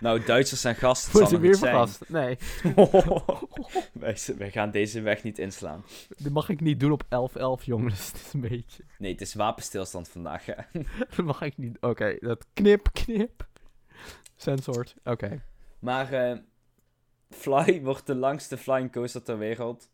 [0.00, 1.12] Nou, Duitsers zijn gasten.
[1.12, 1.88] Wordt zal ze het weer zijn.
[1.88, 2.08] vergast?
[2.08, 2.38] Nee,
[4.04, 5.84] wij, wij gaan deze weg niet inslaan.
[6.16, 7.04] dit mag ik niet doen op
[7.60, 8.06] 11-11, jongens.
[8.12, 8.84] Het is een beetje...
[8.98, 10.46] Nee, het is wapenstilstand vandaag.
[10.46, 10.54] hè.
[11.16, 11.76] Dat mag ik niet...
[11.80, 13.46] Oké, dat knip, knip.
[14.36, 14.94] Censored.
[15.04, 15.42] Oké.
[15.78, 16.38] Maar eh,
[17.30, 19.88] Fly wordt de langste flying coaster ter wereld.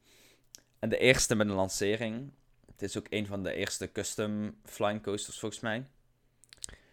[0.79, 2.31] En de eerste met een lancering.
[2.66, 5.87] Het is ook een van de eerste custom flying coasters volgens mij.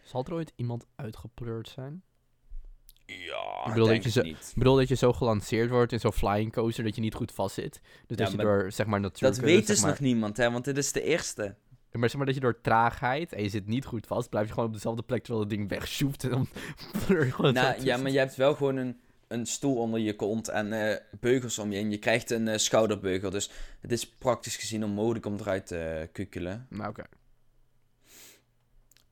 [0.04, 2.04] Zal er ooit iemand uitgepleurd zijn?
[3.08, 4.48] Ja, Ik bedoel dat je ik ze- niet.
[4.50, 7.32] Ik bedoel dat je zo gelanceerd wordt in zo'n flying coaster dat je niet goed
[7.32, 7.80] vastzit.
[8.08, 9.36] Dus Ja, dat je door, zeg maar, natuurlijk...
[9.36, 11.56] Dat weet dus maar, nog niemand, hè, want dit is de eerste.
[11.92, 14.54] Maar zeg maar dat je door traagheid en je zit niet goed vast, blijf je
[14.54, 16.48] gewoon op dezelfde plek terwijl het ding wegsjoeft en dan
[17.54, 20.98] Nou, ja, maar je hebt wel gewoon een, een stoel onder je kont en eh,
[21.20, 21.80] beugels om je.
[21.80, 23.30] En je krijgt een eh, schouderbeugel.
[23.30, 26.66] Dus het is praktisch gezien onmogelijk om eruit te kukelen.
[26.70, 27.04] Nou, oké.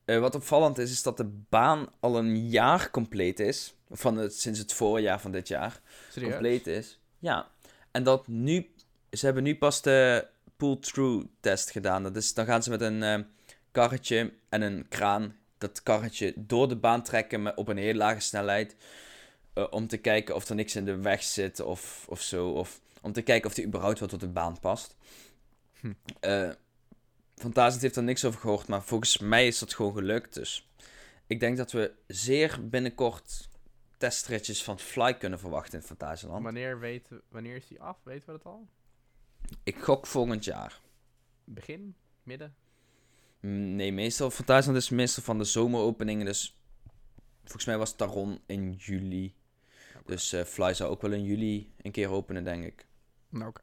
[0.06, 3.76] Eh, wat opvallend is, is dat de baan al een jaar compleet is.
[3.91, 5.82] Van het, sinds het voorjaar van dit jaar.
[6.10, 6.32] Serieus?
[6.32, 7.00] compleet is.
[7.20, 7.48] Ja.
[7.91, 8.70] En dat nu...
[9.12, 12.04] Ze hebben nu pas de pull-through test gedaan.
[12.04, 13.20] Dat is, dan gaan ze met een eh,
[13.72, 18.20] karretje en een kraan dat karretje door de baan trekken met, op een heel lage
[18.20, 18.76] snelheid.
[19.54, 22.50] eh, om te kijken of er niks in de weg zit of, of zo.
[22.50, 24.96] Of om te kijken of die überhaupt wat op de baan past.
[25.80, 25.91] Hm.
[27.36, 30.34] Fantasend heeft er niks over gehoord, maar volgens mij is dat gewoon gelukt.
[30.34, 30.69] Dus
[31.28, 33.50] ik denk dat we zeer binnenkort
[33.98, 36.43] testritjes van Fly kunnen verwachten in Fantasieland.
[36.43, 37.98] Wanneer, weten, wanneer is die af?
[38.04, 38.67] Weten we dat al?
[39.63, 40.82] Ik gok volgend jaar.
[41.43, 41.95] Begin?
[42.24, 42.56] Midden?
[43.39, 46.26] Mm, Nee, meestal Fantasieland is meestal van de zomeropeningen.
[46.26, 46.60] Dus
[47.43, 49.36] volgens mij was Taron in juli.
[50.06, 52.86] Dus eh, Fly zou ook wel in juli een keer openen, denk ik.
[53.30, 53.62] Nou, oké.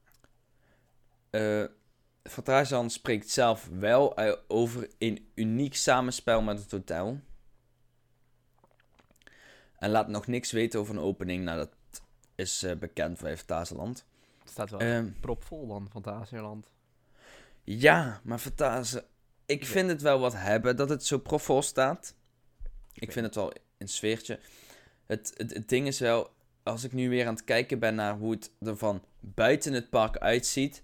[1.31, 1.65] Eh
[2.23, 7.21] Fantasieland spreekt zelf wel eh, over een uniek samenspel met het hotel.
[9.79, 11.45] En laat nog niks weten over een opening.
[11.45, 11.71] Nou, dat
[12.35, 14.05] is eh, bekend bij Fantasieland.
[14.41, 16.71] Het staat wel Ehm, propvol dan, Fantasieland.
[17.65, 19.01] ja, maar Fantasie...
[19.47, 22.15] Ik vind het wel wat hebben dat het zo profvol staat.
[22.93, 24.41] Ik vind het wel een sfeertje.
[25.07, 26.31] Het, het, het ding is wel,
[26.63, 29.91] als ik nu weer aan het kijken ben naar hoe het er van buiten het
[29.91, 30.83] park uitziet.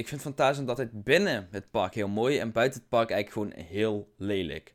[0.00, 3.66] Ik, vind Fantasieland altijd binnen het park heel mooi en buiten het park eigenlijk gewoon
[3.66, 4.74] heel lelijk.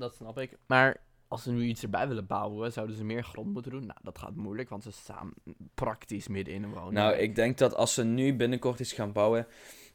[0.00, 0.56] Dat snap ik.
[0.66, 0.96] Maar
[1.28, 3.86] als ze nu iets erbij willen bouwen, zouden ze meer grond moeten doen?
[3.86, 5.32] Nou, dat gaat moeilijk, want ze staan
[5.74, 6.92] praktisch midden in een woning.
[6.92, 9.46] Nou, ik denk dat als ze nu binnenkort iets gaan bouwen,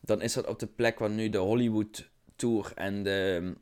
[0.01, 3.57] dan is dat op de plek waar nu de Hollywood Tour en de um,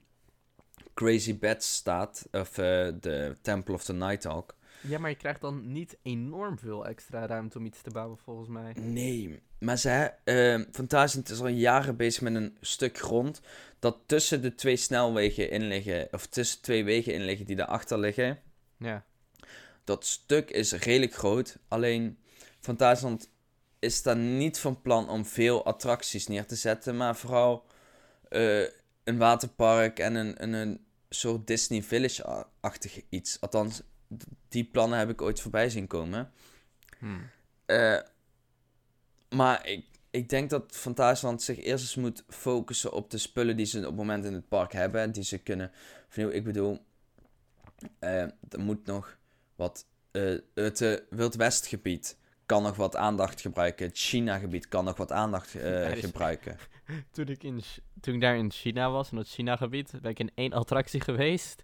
[0.94, 2.28] Crazy Bats staat.
[2.32, 4.56] Of eh, de Temple of the Nighthawk.
[4.88, 8.50] Ja, maar je krijgt dan niet enorm veel extra ruimte om iets te bouwen, volgens
[8.50, 8.74] mij.
[8.74, 13.42] Nee, maar ze, uh, Fantasieland is al jaren bezig met een stuk grond
[13.80, 18.00] dat tussen de twee snelwegen in liggen, of tussen twee wegen in liggen die daarachter
[18.00, 18.40] liggen.
[18.78, 19.06] Ja.
[19.84, 22.18] Dat stuk is redelijk groot, alleen
[22.60, 23.30] Fantasieland
[23.80, 27.66] is daar niet van plan om veel attracties neer te zetten, maar vooral
[28.30, 28.62] eh,
[29.04, 33.38] een waterpark en een, een, een soort Disney Village-achtig iets.
[33.42, 33.82] Althans,
[34.48, 36.32] die plannen heb ik ooit voorbij zien komen.
[37.00, 37.30] Hmm.
[37.66, 38.00] Eh,
[39.30, 43.66] maar ik, ik denk dat Fantasieland zich eerst eens moet focussen op de spullen die
[43.66, 45.02] ze op het moment in het park hebben.
[45.02, 45.72] en Die ze kunnen
[46.08, 46.38] vernieuwen.
[46.38, 46.86] Ik bedoel,
[48.00, 49.18] eh, er moet nog
[49.56, 49.86] wat.
[50.12, 53.88] eh, het Wild Westgebied kan nog wat aandacht gebruiken.
[53.88, 56.58] Het China-gebied kan nog wat aandacht Ja, dus- gebruiken.
[57.12, 57.62] Toen, ik in,
[58.02, 61.64] toen ik daar in China was, in het China-gebied, ben ik in één attractie geweest.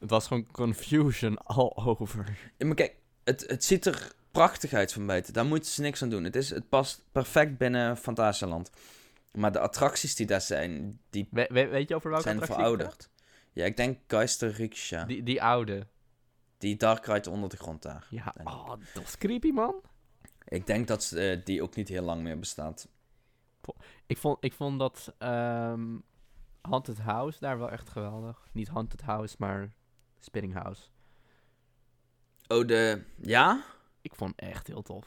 [0.00, 2.38] Het was gewoon confusion all over.
[2.56, 5.32] Ja, maar kijk, het, het ziet er prachtig uit van buiten.
[5.32, 6.24] Daar moeten ze niks aan doen.
[6.24, 8.70] Het, is, het past perfect binnen Fantasieland.
[9.32, 13.10] Maar de attracties die daar zijn, die We, we- weet je over welke zijn verouderd.
[13.52, 15.04] Ja, ik denk Geister Riksha.
[15.04, 15.86] Die, Die, die oude.
[16.58, 18.06] Dark Ride onder de grond daar.
[18.10, 19.74] Ja, oh, dat is creepy, man.
[20.48, 22.88] Ik denk dat eh, die ook niet heel lang meer bestaat.
[24.06, 25.84] Ik vond, ik vond dat ehm
[26.60, 28.48] Haunted House daar wel echt geweldig.
[28.52, 29.72] Niet Haunted House, maar
[30.26, 30.82] Spinning House.
[32.48, 33.02] Oh, de...
[33.16, 33.64] Ja?
[34.02, 35.06] Ik vond het echt heel tof.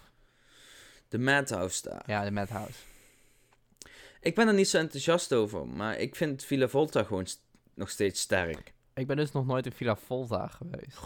[1.07, 2.03] De Madhouse daar.
[2.05, 2.79] Ja, de Madhouse.
[4.21, 7.41] Ik ben er niet zo enthousiast over, maar ik vind Villa Volta gewoon st-
[7.73, 8.73] nog steeds sterk.
[8.93, 10.97] Ik ben dus nog nooit in Villa Volta geweest.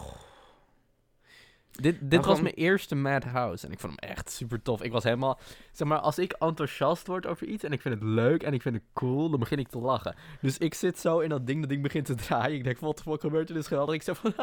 [1.74, 4.82] Dit, dit was gewoon- mijn eerste Madhouse en ik vond hem echt super tof.
[4.82, 5.40] Ik was helemaal,
[5.72, 8.62] zeg maar, als ik enthousiast word over iets en ik vind het leuk en ik
[8.62, 10.16] vind het cool, dan begin ik te lachen.
[10.42, 12.58] Dus ik zit zo in dat ding, dat ding begint te draaien.
[12.58, 13.56] Ik denk, wat de fuck gebeurt er?
[13.56, 13.96] Is geweldig.
[13.96, 14.34] Ik zeg van,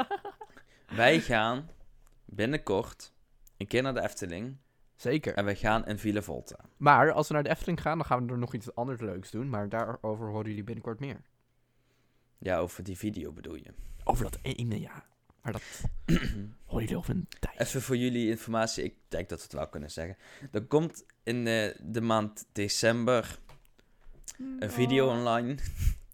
[0.96, 1.68] Wij gaan
[2.24, 3.12] binnenkort
[3.56, 4.56] een keer naar de Efteling
[4.96, 5.34] zeker.
[5.34, 6.56] en we gaan in Villa Volta.
[6.76, 9.30] Maar als we naar de Efteling gaan, dan gaan we er nog iets anders leuks
[9.30, 9.48] doen.
[9.48, 11.20] Maar daarover horen jullie binnenkort meer.
[12.38, 13.72] Ja, over die video bedoel je.
[14.04, 15.04] Over dat ene, ja.
[15.42, 15.62] Maar dat
[16.66, 17.60] hoor jullie over een tijd.
[17.60, 20.16] Even voor jullie informatie, ik denk dat we het wel kunnen zeggen.
[20.52, 23.38] Er komt in de, de maand december
[24.58, 25.54] een video online.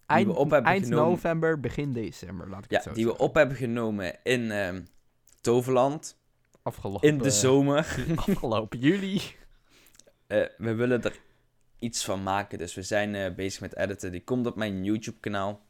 [0.05, 1.09] Eind, we op hebben eind genomen.
[1.09, 4.81] november, begin december, laat ik Ja, het zo die we op hebben genomen in ehm,
[5.41, 6.17] Toverland.
[6.61, 8.05] Afgelopen, In de zomer.
[8.15, 9.21] afgelopen juli.
[10.27, 11.19] Eh, we willen er
[11.79, 14.11] iets van maken, dus we zijn eh, bezig met editen.
[14.11, 15.65] Die komt op mijn YouTube kanaal.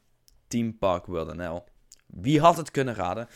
[0.48, 1.64] Team Park World NL.
[2.08, 3.28] Wie had het kunnen raden?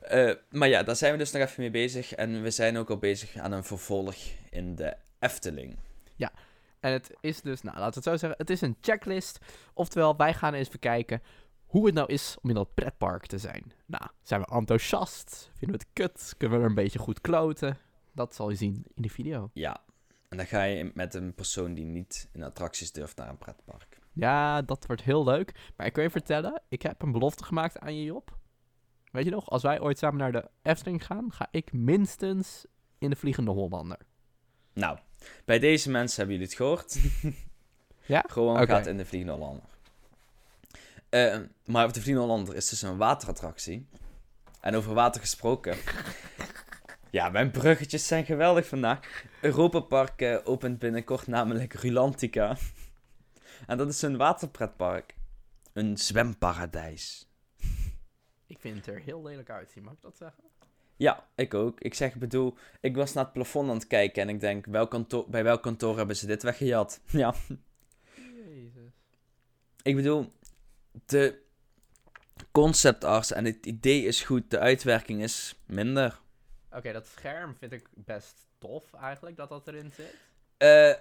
[0.00, 2.12] Eh, maar ja, daar zijn we dus nog even mee bezig.
[2.14, 4.16] En we zijn ook al bezig aan een vervolg
[4.50, 5.76] in de Efteling.
[6.80, 9.38] En het is dus, nou laten we het zo zeggen, het is een checklist.
[9.74, 11.22] Oftewel, wij gaan eens even kijken
[11.66, 13.72] hoe het nou is om in dat pretpark te zijn.
[13.86, 15.50] Nou, zijn we enthousiast?
[15.56, 16.34] Vinden we het kut?
[16.36, 17.78] Kunnen we er een beetje goed kloten?
[18.12, 19.50] Dat zal je zien in de video.
[19.52, 19.82] Ja,
[20.28, 23.87] en dan ga je met een persoon die niet in attracties durft naar een pretpark.
[24.18, 25.72] Ja, dat wordt heel leuk.
[25.76, 28.36] Maar ik kan je vertellen, ik heb een belofte gemaakt aan je Job.
[29.12, 32.66] Weet je nog, als wij ooit samen naar de Efteling gaan, ga ik minstens
[32.98, 33.98] in de Vliegende Hollander.
[34.72, 34.98] Nou,
[35.44, 36.98] bij deze mensen hebben jullie het gehoord.
[38.06, 38.24] Ja?
[38.26, 39.64] Gewoon gaat in de Vliegende Hollander.
[41.08, 43.88] Eh, maar op de Vliegende Hollander is dus een waterattractie.
[44.60, 45.76] En over water gesproken.
[47.10, 49.24] ja, mijn bruggetjes zijn geweldig vandaag.
[49.40, 52.56] Europa Park eh, opent binnenkort namelijk Rulantica.
[53.68, 55.16] En dat is een waterpretpark.
[55.72, 57.28] Een zwemparadijs.
[58.46, 60.44] Ik vind het er heel lelijk uitzien, mag ik dat zeggen?
[60.96, 61.80] Ja, ik ook.
[61.80, 64.90] Ik zeg, bedoel, ik was naar het plafond aan het kijken en ik denk, welk
[64.90, 67.00] kantoor, bij welk kantoor hebben ze dit weggejat?
[67.06, 67.34] Ja,
[68.14, 68.92] Jezus.
[69.82, 70.32] ik bedoel,
[71.06, 71.42] de
[72.52, 76.20] conceptarts en het idee is goed, de uitwerking is minder.
[76.70, 80.14] Oké, dat scherm vind ik best tof eigenlijk, dat dat erin zit.
[80.56, 80.94] Eh,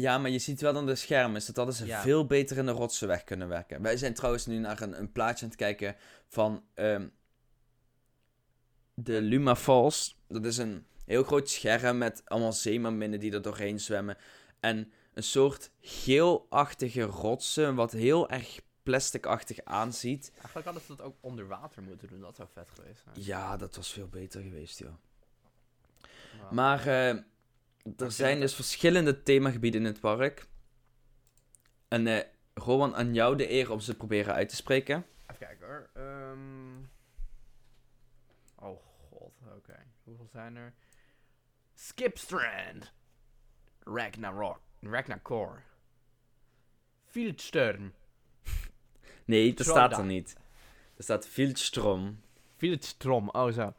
[0.00, 2.00] ja, maar je ziet wel aan de schermen dat hadden ze Ja.
[2.02, 3.82] veel beter in de rotsen weg kunnen werken.
[3.82, 5.96] Wij zijn trouwens nu naar een, een plaatje aan het kijken
[6.28, 7.08] van ehm,
[8.94, 10.18] de Luma Falls.
[10.28, 14.16] Dat is een heel groot scherm met allemaal zeemerminnen die er doorheen zwemmen.
[14.60, 20.30] En een soort geelachtige rotsen, wat heel erg plasticachtig aanziet.
[20.34, 23.24] Eigenlijk hadden ze dat ook onder water moeten doen, dat zou vet geweest zijn.
[23.26, 24.94] Ja, dat was veel beter geweest, joh.
[26.50, 27.16] Maar eh,
[27.96, 30.46] er zijn dus verschillende themagebieden in het park.
[31.88, 35.06] En eh Rowan, aan jou de eer om ze te proberen uit te spreken.
[35.26, 35.90] Even kijken hoor.
[35.94, 36.76] Ehm.
[38.54, 39.86] Oh god, oké.
[40.04, 40.74] Hoeveel zijn er?
[41.74, 42.92] Skipstrand.
[43.78, 44.60] Ragnarok.
[44.80, 45.62] Ragnarkor.
[47.04, 47.94] Fieldstern.
[49.24, 50.36] Nee, dat staat er niet.
[50.96, 52.20] Er staat Fieldstrom.
[52.56, 53.74] Fieldstrom, oh zo.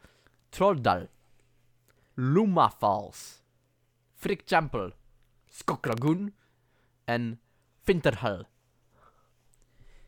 [0.50, 1.08] Trolldal.
[2.14, 2.70] Luma
[4.20, 4.36] Falls.
[4.42, 4.94] Frikchampel.
[5.50, 6.34] Skok Lagoon.
[7.06, 7.40] En
[7.84, 8.46] Winterhal.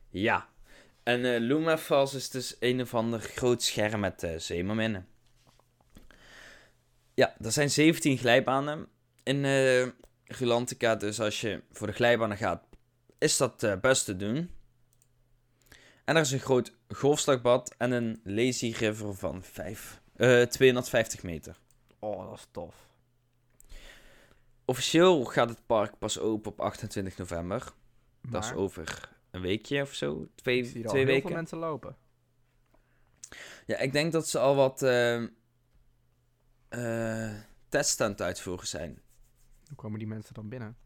[0.09, 0.49] Ja.
[1.03, 5.07] En eh Luma Falls is dus een of ander groot scherm met eh zeemerminnen.
[7.13, 8.87] Ja, er zijn 17 glijbanen
[9.23, 9.87] in eh
[10.25, 10.95] Rulantica.
[10.95, 12.63] Dus als je voor de glijbanen gaat,
[13.17, 14.49] is dat eh, best te doen.
[16.05, 21.57] En er is een groot golfslagbad en een lazy river van 5, eh 250 meter.
[21.99, 22.90] Oh, dat is tof.
[24.71, 27.73] Officieel gaat het park pas open op 28 november.
[28.29, 30.21] Dat is over een weekje of zo.
[30.21, 31.27] ik Twee, zie al twee heel weken.
[31.27, 31.95] veel mensen lopen.
[33.65, 35.23] Ja, ik denk dat ze al wat eh,
[36.69, 37.31] eh,
[37.69, 39.01] tests aan het uitvoeren zijn.
[39.67, 40.77] Hoe komen die mensen dan binnen?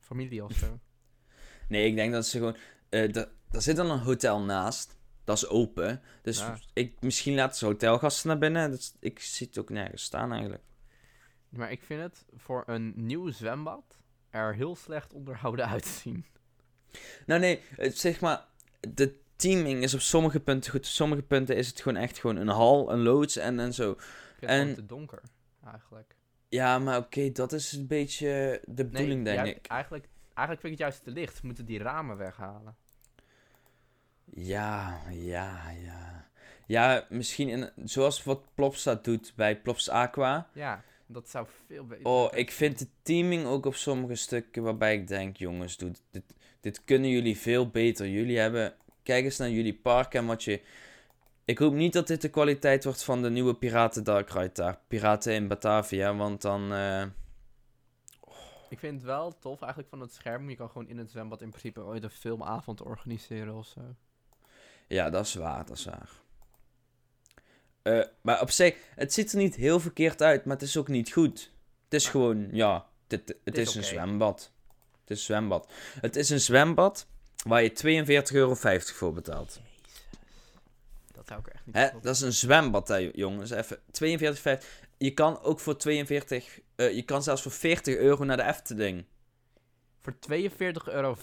[0.00, 0.78] Familie of zo?
[1.68, 2.56] Nee, ik denk dat ze gewoon...
[2.88, 4.96] eh er er zit dan een hotel naast.
[5.24, 6.02] Dat is open.
[6.22, 6.58] Dus Ja.
[6.72, 8.70] ik, misschien laten ze hotelgasten naar binnen.
[8.70, 10.62] Dat is- ik zie het ook nergens staan eigenlijk.
[11.56, 13.98] Maar ik vind het voor een nieuw zwembad
[14.30, 16.24] er heel slecht onderhouden uitzien.
[17.26, 18.44] Nou nee, het, zeg maar...
[18.94, 20.80] De teaming is op sommige punten goed.
[20.80, 23.90] Op sommige punten is het gewoon echt gewoon een hal, een loods en, en zo.
[23.90, 25.22] Ik vind het En- gewoon te donker,
[25.66, 26.14] eigenlijk.
[26.48, 29.66] Ja, maar oké, dat is een beetje de bedoeling, denk jij- ik.
[29.66, 31.36] Eigenlijk, eigenlijk vind ik het juist te licht.
[31.36, 32.76] Ze moeten die ramen weghalen.
[34.24, 36.28] Ja, ja, ja.
[36.66, 40.48] Ja, misschien in, zoals wat Plopsa doet bij Plops Aqua.
[40.52, 42.40] Ja, dat zou veel beter Oh, zijn.
[42.40, 46.22] ik vind de teaming ook op sommige stukken waarbij ik denk, jongens, doe, dit,
[46.60, 48.08] dit kunnen jullie veel beter.
[48.08, 50.62] Jullie hebben, kijk eens naar jullie park en wat je...
[51.44, 54.78] Ik hoop niet dat dit de kwaliteit wordt van de nieuwe Piraten Dark Ride daar.
[54.88, 56.72] Piraten in Batavia, want dan...
[56.72, 57.02] eh,
[58.68, 60.50] Ik vind het wel tof eigenlijk van het scherm.
[60.50, 63.80] Je kan gewoon in het zwembad in principe ooit een filmavond organiseren of zo.
[64.88, 66.10] Ja, dat is waar, dat is waar.
[67.84, 70.88] Eh, maar op zich, het ziet er niet heel verkeerd uit, maar het is ook
[70.88, 71.50] niet goed.
[71.84, 74.52] Het is gewoon, ja, dit, het, is een zwembad.
[75.00, 75.68] Het is een zwembad.
[76.00, 77.06] Het is een zwembad
[77.44, 79.60] Waar je 42,50 euro voor betaalt.
[79.62, 80.02] Jezus.
[81.12, 83.50] Dat zou ik echt niet Hè, dat is een zwembad, hè, jongens.
[83.50, 83.78] Even
[84.60, 84.64] 42,50.
[84.98, 86.60] Je kan ook voor 42...
[86.76, 89.04] eh, je kan zelfs voor 40 euro naar de Efteling.
[90.00, 91.16] Voor 42,50 euro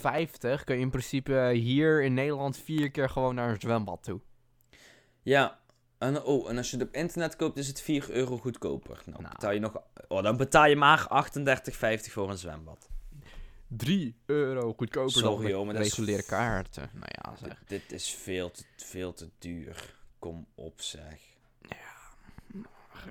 [0.65, 4.19] kun je in principe hier in Nederland vier keer gewoon naar een zwembad toe.
[5.21, 5.59] Ja.
[6.01, 9.01] En, oh, en als je het op internet koopt, is het 4 euro goedkoper.
[9.05, 9.33] Nou, Nou.
[9.33, 12.89] Betaal je nog, oh, dan betaal je maar 38,50 voor een zwembad.
[13.67, 16.89] 3 euro goedkoper Sorry, dan is- reguliere kaarten.
[16.93, 17.59] Nou ja, zeg.
[17.67, 19.95] Dit, dit is veel te, veel te duur.
[20.19, 21.19] Kom op, zeg.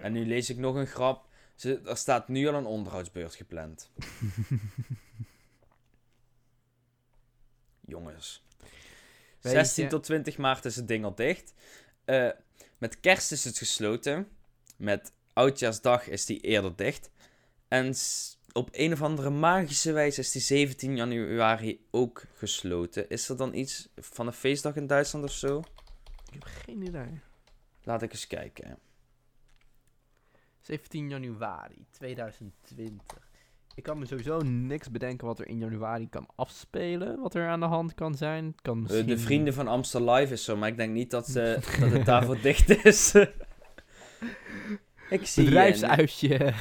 [0.03, 1.28] En nu lees ik nog een grap.
[1.55, 3.91] Ze, er staat nu al een onderhoudsbeurt gepland.
[7.80, 8.45] Jongens.
[9.41, 11.55] Weet 16 je- tot 20 maart is het ding al dicht.
[12.05, 12.28] Eh,
[12.81, 14.28] met kerst is het gesloten.
[14.76, 17.11] Met oudjaarsdag is die eerder dicht.
[17.68, 17.95] En
[18.53, 23.09] op een of andere magische wijze is die 17 januari ook gesloten.
[23.09, 25.59] Is er dan iets van een feestdag in Duitsland of zo?
[26.26, 27.20] Ik heb geen idee.
[27.83, 28.78] Laat ik eens kijken.
[30.61, 33.30] 17 januari 2020.
[33.81, 37.20] Ik kan me sowieso niks bedenken wat er in januari kan afspelen.
[37.20, 38.55] Wat er aan de hand kan zijn.
[38.62, 39.07] Kan Eh, misschien...
[39.07, 42.05] De vrienden van Amstel Live is zo, maar ik denk niet dat, ze, dat het
[42.05, 43.14] daarvoor dicht is.
[45.11, 46.53] ik zie Bedrijfsuitje.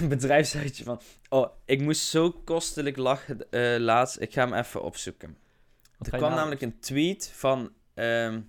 [0.00, 1.00] een bedrijfsuitje van...
[1.28, 4.20] Oh, ik moest zo kostelijk lachen eh, laatst.
[4.20, 5.36] Ik ga hem even opzoeken.
[5.98, 8.40] Wat er kwam nou- namelijk een tweet van ehm,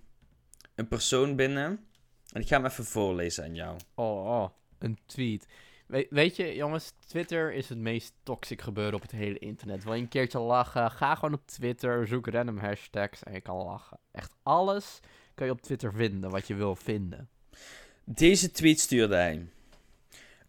[0.75, 1.85] een persoon binnen.
[2.31, 3.77] En ik ga hem even voorlezen aan jou.
[3.95, 4.49] Oh, oh,
[4.79, 5.47] een tweet.
[5.91, 9.83] We- weet je, jongens, Twitter is het meest toxic gebeuren op het hele internet.
[9.83, 10.91] Wil je een keertje lachen?
[10.91, 13.99] Ga gewoon op Twitter, zoek random hashtags en je kan lachen.
[14.11, 14.99] Echt alles
[15.35, 17.29] kan je op Twitter vinden wat je wil vinden.
[18.03, 19.45] Deze tweet stuurde hij.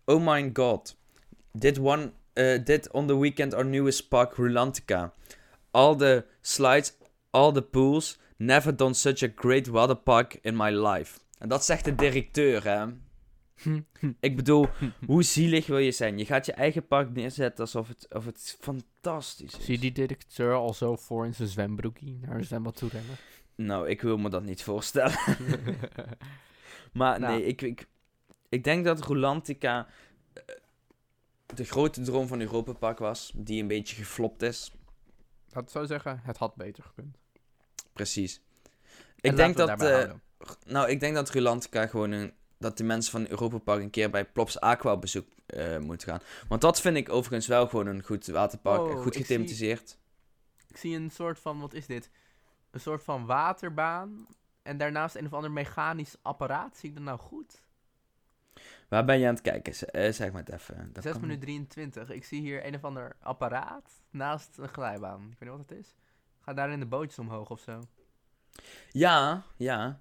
[0.05, 0.97] Oh my god.
[1.53, 5.13] Dit one, eh, dit on the weekend our newest park Rulantica.
[5.71, 6.97] All the slides,
[7.31, 8.19] all the pools.
[8.37, 11.19] Never done such a great water park in my life.
[11.39, 12.87] En dat zegt de directeur, hè.
[14.21, 14.69] Ik bedoel,
[15.07, 16.19] hoe zielig wil je zijn?
[16.19, 19.65] Je gaat je eigen park neerzetten alsof het, of het fantastisch is.
[19.65, 23.17] Zie je die directeur al zo voor in zijn zwembroekie naar een zwembad toe rennen?
[23.55, 25.19] Nou, ik wil me dat niet voorstellen.
[26.93, 27.33] Maar Nou.
[27.33, 27.87] nee, ik, ik,
[28.49, 29.87] ik denk dat Rolantica
[30.33, 30.43] eh,
[31.47, 34.73] de grote droom van Europa Park was, die een beetje geflopt is.
[35.49, 37.19] Laat het zo zeggen, het had beter gekund.
[37.93, 38.41] Precies.
[39.21, 40.13] En Ik denk, dat, eh,
[40.67, 42.33] nou, ik denk dat Rolantica gewoon een,
[42.63, 46.21] dat de mensen van Europa Park een keer bij Plops Aqua bezoek eh, moeten gaan.
[46.49, 49.99] Want dat vind ik overigens wel gewoon een goed waterpark, goed gethematiseerd.
[50.69, 52.11] Ik zie een soort van, wat is dit?
[52.71, 54.27] Een soort van waterbaan.
[54.63, 56.77] En daarnaast een of ander mechanisch apparaat.
[56.77, 57.63] Zie ik dat nou goed?
[58.89, 59.75] Waar ben je aan het kijken?
[59.75, 60.91] Z- eh, zeg maar het even.
[60.93, 62.11] Dat 6 kan- minuten 23.
[62.11, 65.21] Ik zie hier een of ander apparaat naast een glijbaan.
[65.23, 65.95] Ik weet niet wat het is.
[66.41, 67.83] Ga daar in de bootjes omhoog of zo.
[68.91, 70.01] Ja, ja.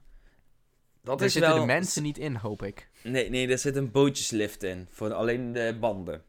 [1.04, 1.60] Dat Daar is zitten wel...
[1.60, 2.90] de mensen niet in, hoop ik.
[3.04, 4.88] Nee, nee, er zit een bootjeslift in.
[4.90, 6.24] Voor alleen de banden.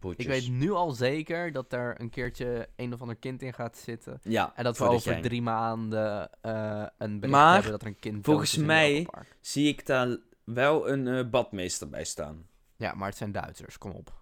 [0.00, 0.26] Bootjes.
[0.26, 3.78] Ik weet nu al zeker dat er een keertje een of ander kind in gaat
[3.78, 4.20] zitten.
[4.22, 7.98] Ja, En dat we over drie maanden eh, een bericht Maar, hebben dat er een
[7.98, 9.06] kind volgens mij-.
[9.40, 12.46] Zie ik daar wel een eh, badmeester bij staan.
[12.76, 14.16] Ja, maar het zijn Duitsers, kom op.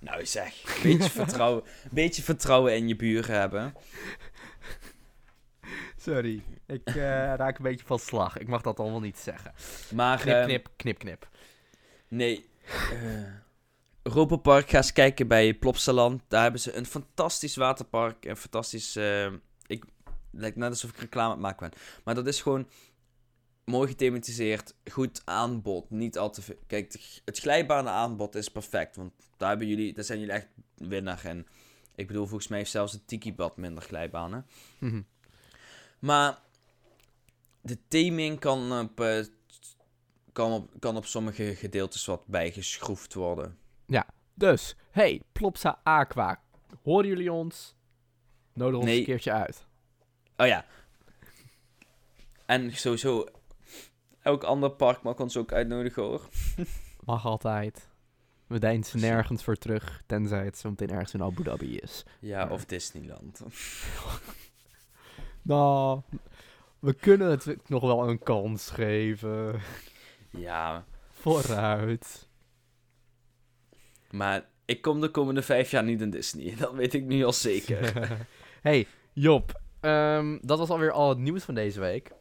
[0.00, 3.74] Nou zeg, beetje vertrouwen, beetje vertrouwen in je buren hebben.
[6.04, 6.94] Sorry, ik eh,
[7.42, 8.38] raak een beetje van slag.
[8.38, 9.52] Ik mag dat allemaal niet zeggen.
[9.94, 11.28] Maar Knip, eh, knip, knip, knip.
[12.08, 12.48] nee,
[12.92, 13.42] eh
[14.02, 16.22] Europa Park, ga eens kijken bij Plopsaland.
[16.28, 18.24] Daar hebben ze een fantastisch waterpark.
[18.24, 19.26] Een fantastisch, eh,
[19.66, 21.78] ik het lijkt net alsof ik reclame aan het maken ben.
[22.04, 22.68] Maar dat is gewoon
[23.64, 26.58] mooi gethematiseerd, goed aanbod, niet al te veel.
[26.66, 31.46] Kijk, het glijbanenaanbod is perfect, want daar hebben jullie, daar zijn jullie echt winnaar in.
[31.94, 34.46] Ik bedoel, volgens mij heeft zelfs het Tiki-bad minder glijbanen.
[34.78, 35.00] Mhm.
[36.04, 36.38] Maar
[37.60, 39.24] de theming kan op, eh,
[40.32, 43.58] kan op, kan op sommige gedeeltes wat bijgeschroefd worden.
[44.36, 46.40] Dus, hey, Plopsa Aqua.
[46.82, 47.74] Horen jullie ons?
[48.52, 48.98] Nodig ons Nee.
[48.98, 49.66] een keertje uit.
[50.36, 50.66] Oh ja.
[52.46, 53.26] En sowieso,
[54.22, 56.28] elk ander park mag ons ook uitnodigen hoor.
[57.04, 57.88] Mag altijd.
[58.46, 62.04] We deinsen nergens voor terug, tenzij het zo meteen ergens in Abu Dhabi is.
[62.20, 63.40] Ja, of Disneyland.
[65.44, 66.00] Nou,
[66.78, 69.60] we kunnen het nog wel een kans geven.
[70.30, 72.28] Ja, Vooruit.
[74.10, 76.54] maar ik kom de komende vijf jaar niet in Disney.
[76.58, 78.08] Dat weet ik nu al zeker.
[78.62, 79.60] hey, Job.
[79.80, 82.12] ehm, dat was alweer al het nieuws van deze week.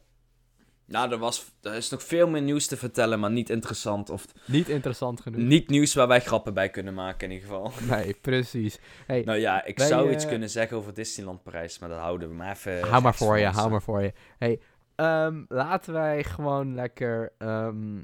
[0.85, 4.09] Nou, er, was, er is nog veel meer nieuws te vertellen, maar niet interessant.
[4.09, 5.41] Of Niet interessant genoeg.
[5.41, 7.71] niet nieuws waar wij grappen bij kunnen maken, in ieder geval.
[7.95, 8.79] Nee, precies.
[9.07, 11.99] Hey, Nou ja, ik Wij, zou eh, iets kunnen zeggen over Disneyland Parijs, maar dat
[11.99, 12.87] houden we maar even...
[12.87, 13.71] hou maar voor je, hou eh.
[13.71, 14.13] maar voor je.
[14.37, 14.59] Hey,
[14.95, 18.01] ehm, laten wij gewoon lekker ehm,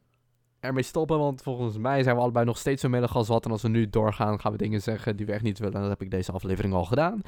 [0.59, 3.45] ermee stoppen, want volgens mij zijn we allebei nog steeds zo middag als wat.
[3.45, 5.73] En als we nu doorgaan, gaan we dingen zeggen die we echt niet willen.
[5.75, 7.21] En dat heb ik deze aflevering al gedaan.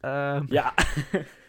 [0.00, 0.74] Ehm, Ja.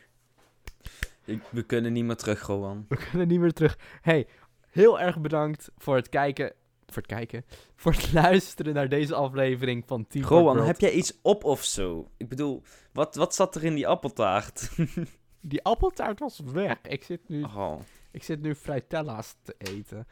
[1.29, 2.85] Ik- we kunnen niet meer terug, Rowan.
[2.89, 3.77] We kunnen niet meer terug.
[4.01, 4.27] Hey,
[4.69, 6.53] heel erg bedankt voor het kijken.
[6.85, 7.45] Voor het kijken.
[7.75, 10.67] Voor het luisteren naar deze aflevering van Team Rowan, World.
[10.67, 12.11] heb jij iets op of zo?
[12.17, 12.63] Ik bedoel,
[12.93, 14.69] wat, wat zat er in die appeltaart?
[15.41, 16.77] Die appeltaart was weg.
[16.81, 17.79] Ik zit nu, Oh.
[18.11, 20.07] ik zit nu fritella's te eten.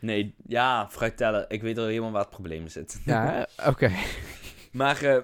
[0.00, 1.44] Nee, ja, fruitellen.
[1.48, 3.00] Ik weet al helemaal waar het probleem zit.
[3.04, 3.90] Ja, oké.
[4.72, 5.22] Maar eh,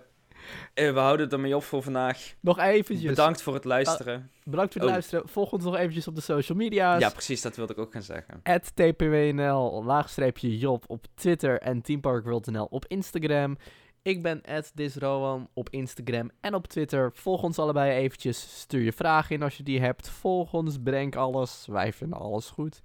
[0.74, 2.34] we houden het ermee op voor vandaag.
[2.40, 3.10] Nog eventjes.
[3.10, 4.30] Bedankt voor het luisteren.
[4.44, 4.96] Bedankt voor het Oh.
[4.96, 5.28] luisteren.
[5.28, 7.00] Volg ons nog eventjes op de social media's.
[7.00, 8.40] Ja, precies, dat wilde ik ook gaan zeggen.
[8.74, 13.56] Tpwnl, laagstreepje Job op Twitter en teamparkworld.nl op Instagram.
[14.02, 14.42] Ik ben
[14.74, 17.10] disrowan op Instagram en op Twitter.
[17.14, 18.60] Volg ons allebei eventjes.
[18.60, 20.08] Stuur je vragen in als je die hebt.
[20.08, 21.66] Volg ons, breng alles.
[21.66, 22.80] Wij vinden alles goed.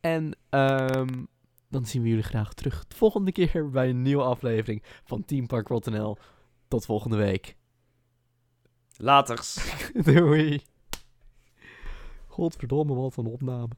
[0.00, 1.24] En ehm,
[1.68, 6.16] dan zien we jullie graag terug de volgende keer bij een nieuwe aflevering van teamparkworld.nl.
[6.74, 7.56] Tot volgende week.
[8.96, 9.78] Laters.
[10.04, 10.62] Doei.
[12.26, 13.68] Godverdomme, wat een opname.